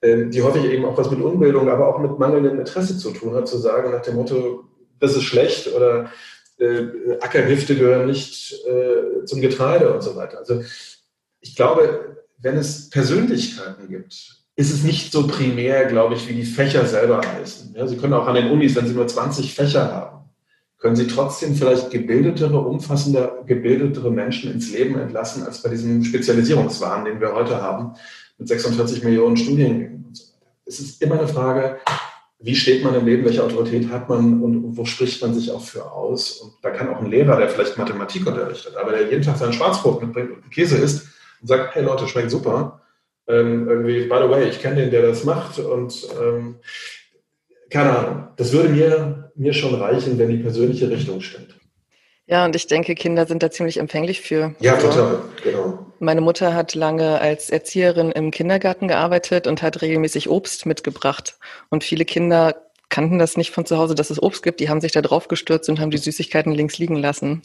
äh, 0.00 0.26
die 0.26 0.42
häufig 0.42 0.64
eben 0.64 0.84
auch 0.84 0.96
was 0.96 1.10
mit 1.10 1.20
Unbildung, 1.20 1.68
aber 1.68 1.88
auch 1.88 2.00
mit 2.00 2.18
mangelndem 2.18 2.58
Interesse 2.58 2.96
zu 2.96 3.10
tun 3.10 3.34
hat, 3.34 3.46
zu 3.46 3.58
sagen 3.58 3.90
nach 3.90 4.02
dem 4.02 4.16
Motto, 4.16 4.64
das 4.98 5.16
ist 5.16 5.24
schlecht 5.24 5.72
oder 5.74 6.10
äh, 6.58 7.18
Ackergifte 7.20 7.76
gehören 7.76 8.06
nicht 8.06 8.54
äh, 8.66 9.24
zum 9.24 9.40
Getreide 9.40 9.92
und 9.92 10.02
so 10.02 10.16
weiter. 10.16 10.38
Also 10.38 10.62
ich 11.40 11.56
glaube, 11.56 12.16
wenn 12.38 12.56
es 12.56 12.90
Persönlichkeiten 12.90 13.88
gibt, 13.88 14.39
ist 14.60 14.70
es 14.70 14.82
nicht 14.84 15.10
so 15.10 15.26
primär, 15.26 15.86
glaube 15.86 16.14
ich, 16.14 16.28
wie 16.28 16.34
die 16.34 16.44
Fächer 16.44 16.84
selber 16.84 17.22
heißen. 17.22 17.74
Ja, 17.74 17.86
Sie 17.86 17.96
können 17.96 18.12
auch 18.12 18.26
an 18.26 18.34
den 18.34 18.50
Unis, 18.50 18.76
wenn 18.76 18.86
Sie 18.86 18.92
nur 18.92 19.06
20 19.06 19.54
Fächer 19.54 19.90
haben, 19.90 20.28
können 20.78 20.96
Sie 20.96 21.06
trotzdem 21.06 21.54
vielleicht 21.54 21.90
gebildetere, 21.90 22.58
umfassender, 22.58 23.42
gebildetere 23.46 24.10
Menschen 24.10 24.52
ins 24.52 24.70
Leben 24.70 24.98
entlassen, 24.98 25.44
als 25.44 25.62
bei 25.62 25.70
diesem 25.70 26.04
Spezialisierungswahn, 26.04 27.06
den 27.06 27.20
wir 27.20 27.34
heute 27.34 27.62
haben, 27.62 27.94
mit 28.36 28.48
46 28.48 29.02
Millionen 29.02 29.38
Studiengängen 29.38 30.04
und 30.06 30.16
so 30.16 30.24
weiter. 30.24 30.52
Es 30.66 30.78
ist 30.78 31.00
immer 31.00 31.18
eine 31.18 31.28
Frage, 31.28 31.78
wie 32.38 32.54
steht 32.54 32.84
man 32.84 32.94
im 32.94 33.06
Leben, 33.06 33.24
welche 33.24 33.42
Autorität 33.42 33.90
hat 33.90 34.10
man 34.10 34.42
und 34.42 34.76
wo 34.76 34.84
spricht 34.84 35.22
man 35.22 35.32
sich 35.32 35.50
auch 35.50 35.62
für 35.62 35.90
aus? 35.90 36.32
Und 36.32 36.52
da 36.60 36.68
kann 36.68 36.88
auch 36.88 37.00
ein 37.00 37.10
Lehrer, 37.10 37.38
der 37.38 37.48
vielleicht 37.48 37.78
Mathematik 37.78 38.26
unterrichtet, 38.26 38.76
aber 38.76 38.92
der 38.92 39.10
jeden 39.10 39.22
Tag 39.22 39.38
sein 39.38 39.54
Schwarzbrot 39.54 40.02
mitbringt 40.02 40.32
und 40.32 40.50
Käse 40.50 40.76
isst 40.76 41.06
und 41.40 41.48
sagt, 41.48 41.74
hey 41.74 41.82
Leute, 41.82 42.06
schmeckt 42.06 42.30
super, 42.30 42.79
ähm, 43.30 43.68
irgendwie, 43.68 44.02
by 44.02 44.16
the 44.22 44.30
way, 44.30 44.48
ich 44.48 44.60
kenne 44.60 44.76
den, 44.76 44.90
der 44.90 45.02
das 45.02 45.24
macht 45.24 45.58
und 45.58 46.08
ähm, 46.20 46.56
keine 47.70 47.96
Ahnung. 47.96 48.28
Das 48.36 48.52
würde 48.52 48.70
mir, 48.70 49.32
mir 49.36 49.52
schon 49.52 49.74
reichen, 49.74 50.18
wenn 50.18 50.28
die 50.28 50.38
persönliche 50.38 50.90
Richtung 50.90 51.20
stimmt. 51.20 51.54
Ja, 52.26 52.44
und 52.44 52.54
ich 52.54 52.68
denke, 52.68 52.94
Kinder 52.94 53.26
sind 53.26 53.42
da 53.42 53.50
ziemlich 53.50 53.78
empfänglich 53.78 54.20
für. 54.20 54.54
Ja, 54.60 54.74
also, 54.74 54.88
total, 54.88 55.18
genau. 55.42 55.86
Meine 55.98 56.20
Mutter 56.20 56.54
hat 56.54 56.76
lange 56.76 57.20
als 57.20 57.50
Erzieherin 57.50 58.12
im 58.12 58.30
Kindergarten 58.30 58.86
gearbeitet 58.86 59.48
und 59.48 59.62
hat 59.62 59.82
regelmäßig 59.82 60.30
Obst 60.30 60.64
mitgebracht. 60.64 61.38
Und 61.70 61.82
viele 61.82 62.04
Kinder 62.04 62.69
kannten 62.90 63.18
das 63.18 63.36
nicht 63.36 63.52
von 63.52 63.64
zu 63.64 63.78
Hause, 63.78 63.94
dass 63.94 64.10
es 64.10 64.22
Obst 64.22 64.42
gibt. 64.42 64.60
Die 64.60 64.68
haben 64.68 64.80
sich 64.80 64.92
da 64.92 65.00
drauf 65.00 65.28
gestürzt 65.28 65.68
und 65.70 65.80
haben 65.80 65.90
die 65.90 65.98
Süßigkeiten 65.98 66.52
links 66.52 66.78
liegen 66.78 66.96
lassen. 66.96 67.42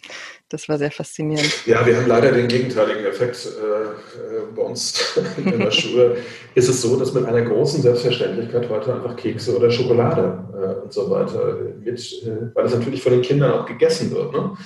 Das 0.50 0.68
war 0.68 0.78
sehr 0.78 0.92
faszinierend. 0.92 1.66
Ja, 1.66 1.86
wir 1.86 1.96
haben 1.98 2.08
leider 2.08 2.32
den 2.32 2.48
gegenteiligen 2.48 3.06
Effekt 3.06 3.46
äh, 3.46 4.54
bei 4.56 4.62
uns 4.62 5.18
in 5.38 5.60
der 5.60 5.72
Schule. 5.72 6.18
Ist 6.56 6.68
es 6.68 6.82
so, 6.82 6.98
dass 6.98 7.14
mit 7.14 7.26
einer 7.26 7.44
großen 7.44 7.82
Selbstverständlichkeit 7.82 8.68
heute 8.70 8.94
einfach 8.94 9.16
Kekse 9.16 9.56
oder 9.56 9.72
Schokolade 9.72 10.44
äh, 10.54 10.84
und 10.84 10.92
so 10.92 11.10
weiter 11.10 11.58
mit, 11.80 12.00
äh, 12.24 12.56
weil 12.56 12.66
es 12.66 12.74
natürlich 12.74 13.02
von 13.02 13.14
den 13.14 13.22
Kindern 13.22 13.54
auch 13.54 13.66
gegessen 13.66 14.12
wird. 14.12 14.34
Ne? 14.34 14.58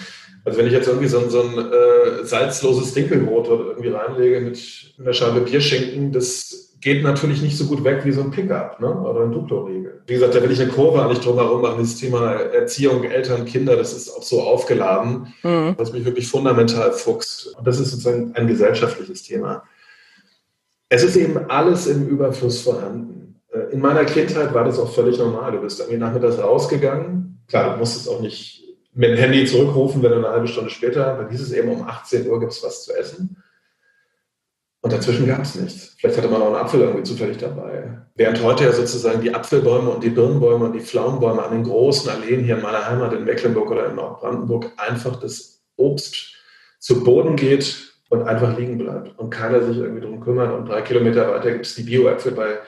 Also 0.45 0.57
wenn 0.57 0.67
ich 0.67 0.73
jetzt 0.73 0.87
irgendwie 0.87 1.07
so, 1.07 1.29
so 1.29 1.41
ein 1.41 1.57
äh, 1.57 2.23
salzloses 2.23 2.93
Dinkelbrot 2.93 3.47
irgendwie 3.47 3.89
reinlege 3.89 4.39
mit 4.39 4.95
einer 4.97 5.13
Scheibe 5.13 5.41
Bierschinken, 5.41 6.13
das 6.13 6.68
geht 6.81 7.03
natürlich 7.03 7.41
nicht 7.41 7.57
so 7.57 7.65
gut 7.65 7.83
weg 7.83 8.05
wie 8.05 8.11
so 8.11 8.21
ein 8.21 8.31
Pickup 8.31 8.79
ne? 8.79 8.93
oder 8.93 9.21
ein 9.21 9.31
Duplo-Riegel. 9.31 10.01
Wie 10.07 10.13
gesagt, 10.13 10.35
da 10.35 10.41
will 10.41 10.51
ich 10.51 10.61
eine 10.61 10.71
Kurve 10.71 11.03
eigentlich 11.03 11.19
drum 11.19 11.35
herum 11.35 11.61
machen. 11.61 11.79
Dieses 11.79 11.97
Thema 11.97 12.33
Erziehung, 12.33 13.03
Eltern, 13.03 13.45
Kinder, 13.45 13.75
das 13.75 13.93
ist 13.93 14.09
auch 14.09 14.23
so 14.23 14.41
aufgeladen, 14.41 15.33
mhm. 15.43 15.75
was 15.77 15.91
mich 15.91 16.05
wirklich 16.05 16.27
fundamental 16.27 16.91
fuchst. 16.93 17.55
Und 17.57 17.67
das 17.67 17.79
ist 17.79 17.91
sozusagen 17.91 18.33
ein 18.35 18.47
gesellschaftliches 18.47 19.23
Thema. 19.23 19.63
Es 20.87 21.03
ist 21.03 21.17
eben 21.17 21.37
alles 21.49 21.87
im 21.87 22.07
Überfluss 22.07 22.61
vorhanden. 22.61 23.41
Äh, 23.51 23.73
in 23.73 23.79
meiner 23.79 24.05
Kindheit 24.05 24.53
war 24.53 24.63
das 24.63 24.79
auch 24.79 24.93
völlig 24.93 25.19
normal. 25.19 25.51
Du 25.51 25.61
bist 25.61 25.79
irgendwie 25.79 25.99
nachmittags 25.99 26.39
rausgegangen. 26.39 27.43
Klar, 27.47 27.73
du 27.73 27.79
musstest 27.79 28.09
auch 28.09 28.21
nicht 28.21 28.63
mit 28.93 29.11
dem 29.11 29.17
Handy 29.17 29.45
zurückrufen, 29.45 30.01
wenn 30.01 30.11
du 30.11 30.17
eine 30.17 30.29
halbe 30.29 30.47
Stunde 30.47 30.69
später, 30.69 31.15
dann 31.15 31.29
hieß 31.29 31.41
es 31.41 31.51
eben 31.51 31.69
um 31.69 31.83
18 31.83 32.27
Uhr 32.27 32.39
gibt 32.39 32.51
es 32.53 32.63
was 32.63 32.83
zu 32.83 32.93
essen. 32.93 33.37
Und 34.81 34.93
dazwischen 34.93 35.27
gab 35.27 35.41
es 35.41 35.55
nichts. 35.55 35.95
Vielleicht 35.97 36.17
hatte 36.17 36.29
man 36.29 36.41
auch 36.41 36.47
einen 36.47 36.55
Apfel 36.55 36.81
irgendwie 36.81 37.03
zufällig 37.03 37.37
dabei. 37.37 37.97
Während 38.15 38.41
heute 38.41 38.63
ja 38.63 38.71
sozusagen 38.71 39.21
die 39.21 39.33
Apfelbäume 39.33 39.89
und 39.89 40.03
die 40.03 40.09
Birnbäume 40.09 40.65
und 40.65 40.73
die 40.73 40.79
Pflaumenbäume 40.79 41.43
an 41.43 41.51
den 41.51 41.63
großen 41.63 42.09
Alleen 42.09 42.45
hier 42.45 42.55
in 42.55 42.61
meiner 42.61 42.85
Heimat 42.85 43.11
in 43.13 43.25
Mecklenburg 43.25 43.69
oder 43.71 43.87
in 43.87 43.95
Nordbrandenburg 43.95 44.71
einfach 44.77 45.19
das 45.19 45.61
Obst 45.75 46.33
zu 46.79 47.03
Boden 47.03 47.35
geht 47.35 47.93
und 48.09 48.23
einfach 48.23 48.57
liegen 48.57 48.77
bleibt 48.77 49.17
und 49.19 49.29
keiner 49.29 49.61
sich 49.63 49.77
irgendwie 49.77 50.01
drum 50.01 50.21
kümmert. 50.21 50.53
Und 50.53 50.67
drei 50.67 50.81
Kilometer 50.81 51.29
weiter 51.29 51.51
gibt 51.51 51.65
es 51.65 51.75
die 51.75 51.83
Bioäpfel 51.83 52.31
bei 52.31 52.59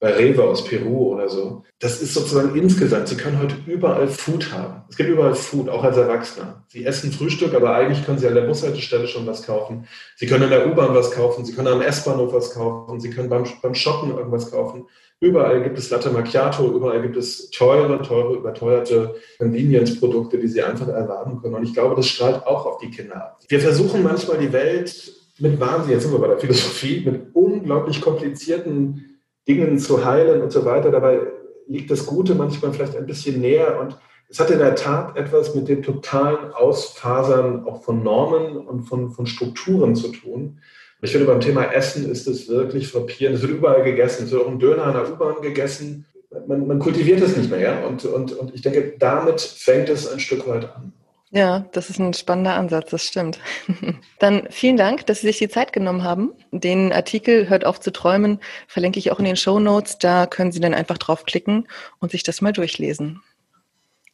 bei 0.00 0.14
Rewe 0.14 0.42
aus 0.42 0.64
Peru 0.64 1.12
oder 1.12 1.28
so. 1.28 1.62
Das 1.78 2.00
ist 2.00 2.14
sozusagen 2.14 2.56
insgesamt, 2.56 3.08
Sie 3.08 3.16
können 3.16 3.38
heute 3.38 3.56
überall 3.66 4.08
Food 4.08 4.50
haben. 4.50 4.82
Es 4.88 4.96
gibt 4.96 5.10
überall 5.10 5.34
Food, 5.34 5.68
auch 5.68 5.84
als 5.84 5.98
Erwachsener. 5.98 6.64
Sie 6.68 6.84
essen 6.84 7.12
Frühstück, 7.12 7.54
aber 7.54 7.74
eigentlich 7.74 8.04
können 8.04 8.18
Sie 8.18 8.26
an 8.26 8.34
der 8.34 8.42
Bushaltestelle 8.42 9.06
schon 9.06 9.26
was 9.26 9.46
kaufen. 9.46 9.86
Sie 10.16 10.26
können 10.26 10.44
an 10.44 10.50
der 10.50 10.66
U-Bahn 10.66 10.94
was 10.94 11.10
kaufen, 11.10 11.44
Sie 11.44 11.52
können 11.52 11.68
am 11.68 11.82
S-Bahnhof 11.82 12.32
was 12.32 12.54
kaufen, 12.54 12.98
Sie 12.98 13.10
können 13.10 13.28
beim, 13.28 13.44
beim 13.62 13.74
Shoppen 13.74 14.16
irgendwas 14.16 14.50
kaufen. 14.50 14.86
Überall 15.20 15.62
gibt 15.62 15.78
es 15.78 15.90
Latte 15.90 16.10
Macchiato, 16.10 16.74
überall 16.74 17.02
gibt 17.02 17.18
es 17.18 17.50
teure, 17.50 18.00
teure, 18.00 18.36
überteuerte 18.36 19.16
Convenience-Produkte, 19.38 20.38
die 20.38 20.48
Sie 20.48 20.62
einfach 20.62 20.88
erwarten 20.88 21.42
können. 21.42 21.56
Und 21.56 21.64
ich 21.64 21.74
glaube, 21.74 21.94
das 21.94 22.08
strahlt 22.08 22.46
auch 22.46 22.64
auf 22.64 22.78
die 22.78 22.90
Kinder 22.90 23.16
ab. 23.16 23.40
Wir 23.48 23.60
versuchen 23.60 24.02
manchmal 24.02 24.38
die 24.38 24.50
Welt 24.50 25.12
mit 25.38 25.60
Wahnsinn, 25.60 25.92
jetzt 25.92 26.04
sind 26.04 26.12
wir 26.12 26.18
bei 26.18 26.28
der 26.28 26.38
Philosophie, 26.38 27.02
mit 27.04 27.34
unglaublich 27.34 28.00
komplizierten 28.00 29.09
Dingen 29.54 29.78
zu 29.78 30.04
heilen 30.04 30.42
und 30.42 30.52
so 30.52 30.64
weiter. 30.64 30.90
Dabei 30.90 31.20
liegt 31.66 31.90
das 31.90 32.06
Gute 32.06 32.34
manchmal 32.34 32.72
vielleicht 32.72 32.96
ein 32.96 33.06
bisschen 33.06 33.40
näher 33.40 33.80
und 33.80 33.96
es 34.28 34.38
hat 34.38 34.50
in 34.50 34.60
der 34.60 34.76
Tat 34.76 35.16
etwas 35.16 35.54
mit 35.56 35.68
dem 35.68 35.82
totalen 35.82 36.52
Ausfasern 36.52 37.64
auch 37.64 37.82
von 37.82 38.04
Normen 38.04 38.56
und 38.56 38.82
von, 38.82 39.10
von 39.10 39.26
Strukturen 39.26 39.96
zu 39.96 40.08
tun. 40.08 40.60
Ich 41.02 41.10
finde, 41.12 41.26
beim 41.26 41.40
Thema 41.40 41.64
Essen 41.72 42.08
ist 42.08 42.28
es 42.28 42.48
wirklich 42.48 42.88
frappierend. 42.88 43.36
Es 43.36 43.42
wird 43.42 43.52
überall 43.52 43.82
gegessen. 43.82 44.24
Es 44.24 44.30
wird 44.30 44.44
auch 44.44 44.48
ein 44.48 44.58
Döner 44.58 44.86
in 44.86 44.92
der 44.92 45.12
U-Bahn 45.12 45.42
gegessen. 45.42 46.06
Man, 46.46 46.66
man 46.66 46.78
kultiviert 46.78 47.20
es 47.22 47.36
nicht 47.36 47.50
mehr. 47.50 47.60
Ja? 47.60 47.86
Und, 47.86 48.04
und, 48.04 48.32
und 48.32 48.54
ich 48.54 48.62
denke, 48.62 48.94
damit 48.98 49.40
fängt 49.40 49.88
es 49.88 50.06
ein 50.12 50.20
Stück 50.20 50.46
weit 50.46 50.64
an. 50.76 50.92
Ja, 51.32 51.66
das 51.72 51.90
ist 51.90 52.00
ein 52.00 52.12
spannender 52.12 52.54
Ansatz, 52.54 52.90
das 52.90 53.04
stimmt. 53.04 53.38
Dann 54.18 54.48
vielen 54.50 54.76
Dank, 54.76 55.06
dass 55.06 55.20
Sie 55.20 55.28
sich 55.28 55.38
die 55.38 55.48
Zeit 55.48 55.72
genommen 55.72 56.02
haben. 56.02 56.32
Den 56.50 56.92
Artikel 56.92 57.48
Hört 57.48 57.64
auf 57.64 57.78
zu 57.78 57.92
träumen 57.92 58.40
verlinke 58.66 58.98
ich 58.98 59.12
auch 59.12 59.20
in 59.20 59.24
den 59.26 59.36
Show 59.36 59.60
Notes. 59.60 59.98
Da 59.98 60.26
können 60.26 60.50
Sie 60.50 60.58
dann 60.58 60.74
einfach 60.74 60.98
draufklicken 60.98 61.68
und 62.00 62.10
sich 62.10 62.24
das 62.24 62.40
mal 62.40 62.52
durchlesen. 62.52 63.22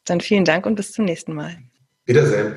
Dann 0.04 0.20
vielen 0.20 0.44
Dank 0.44 0.66
und 0.66 0.74
bis 0.74 0.92
zum 0.92 1.06
nächsten 1.06 1.32
Mal. 1.32 1.56
Wiedersehen. 2.04 2.56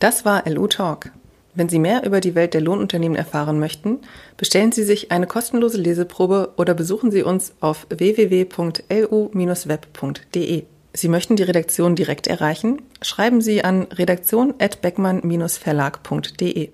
Das 0.00 0.24
war 0.24 0.48
LU 0.48 0.66
Talk. 0.66 1.12
Wenn 1.54 1.68
Sie 1.68 1.78
mehr 1.78 2.04
über 2.04 2.20
die 2.20 2.34
Welt 2.34 2.54
der 2.54 2.60
Lohnunternehmen 2.60 3.16
erfahren 3.16 3.60
möchten, 3.60 4.00
bestellen 4.36 4.72
Sie 4.72 4.82
sich 4.82 5.12
eine 5.12 5.28
kostenlose 5.28 5.78
Leseprobe 5.78 6.54
oder 6.56 6.74
besuchen 6.74 7.12
Sie 7.12 7.22
uns 7.22 7.54
auf 7.60 7.86
www.lu-web.de. 7.88 8.64
Sie 10.96 11.08
möchten 11.08 11.34
die 11.34 11.42
Redaktion 11.42 11.96
direkt 11.96 12.28
erreichen? 12.28 12.80
Schreiben 13.02 13.40
Sie 13.40 13.64
an 13.64 13.88
redaktion@beckmann-verlag.de. 13.90 16.70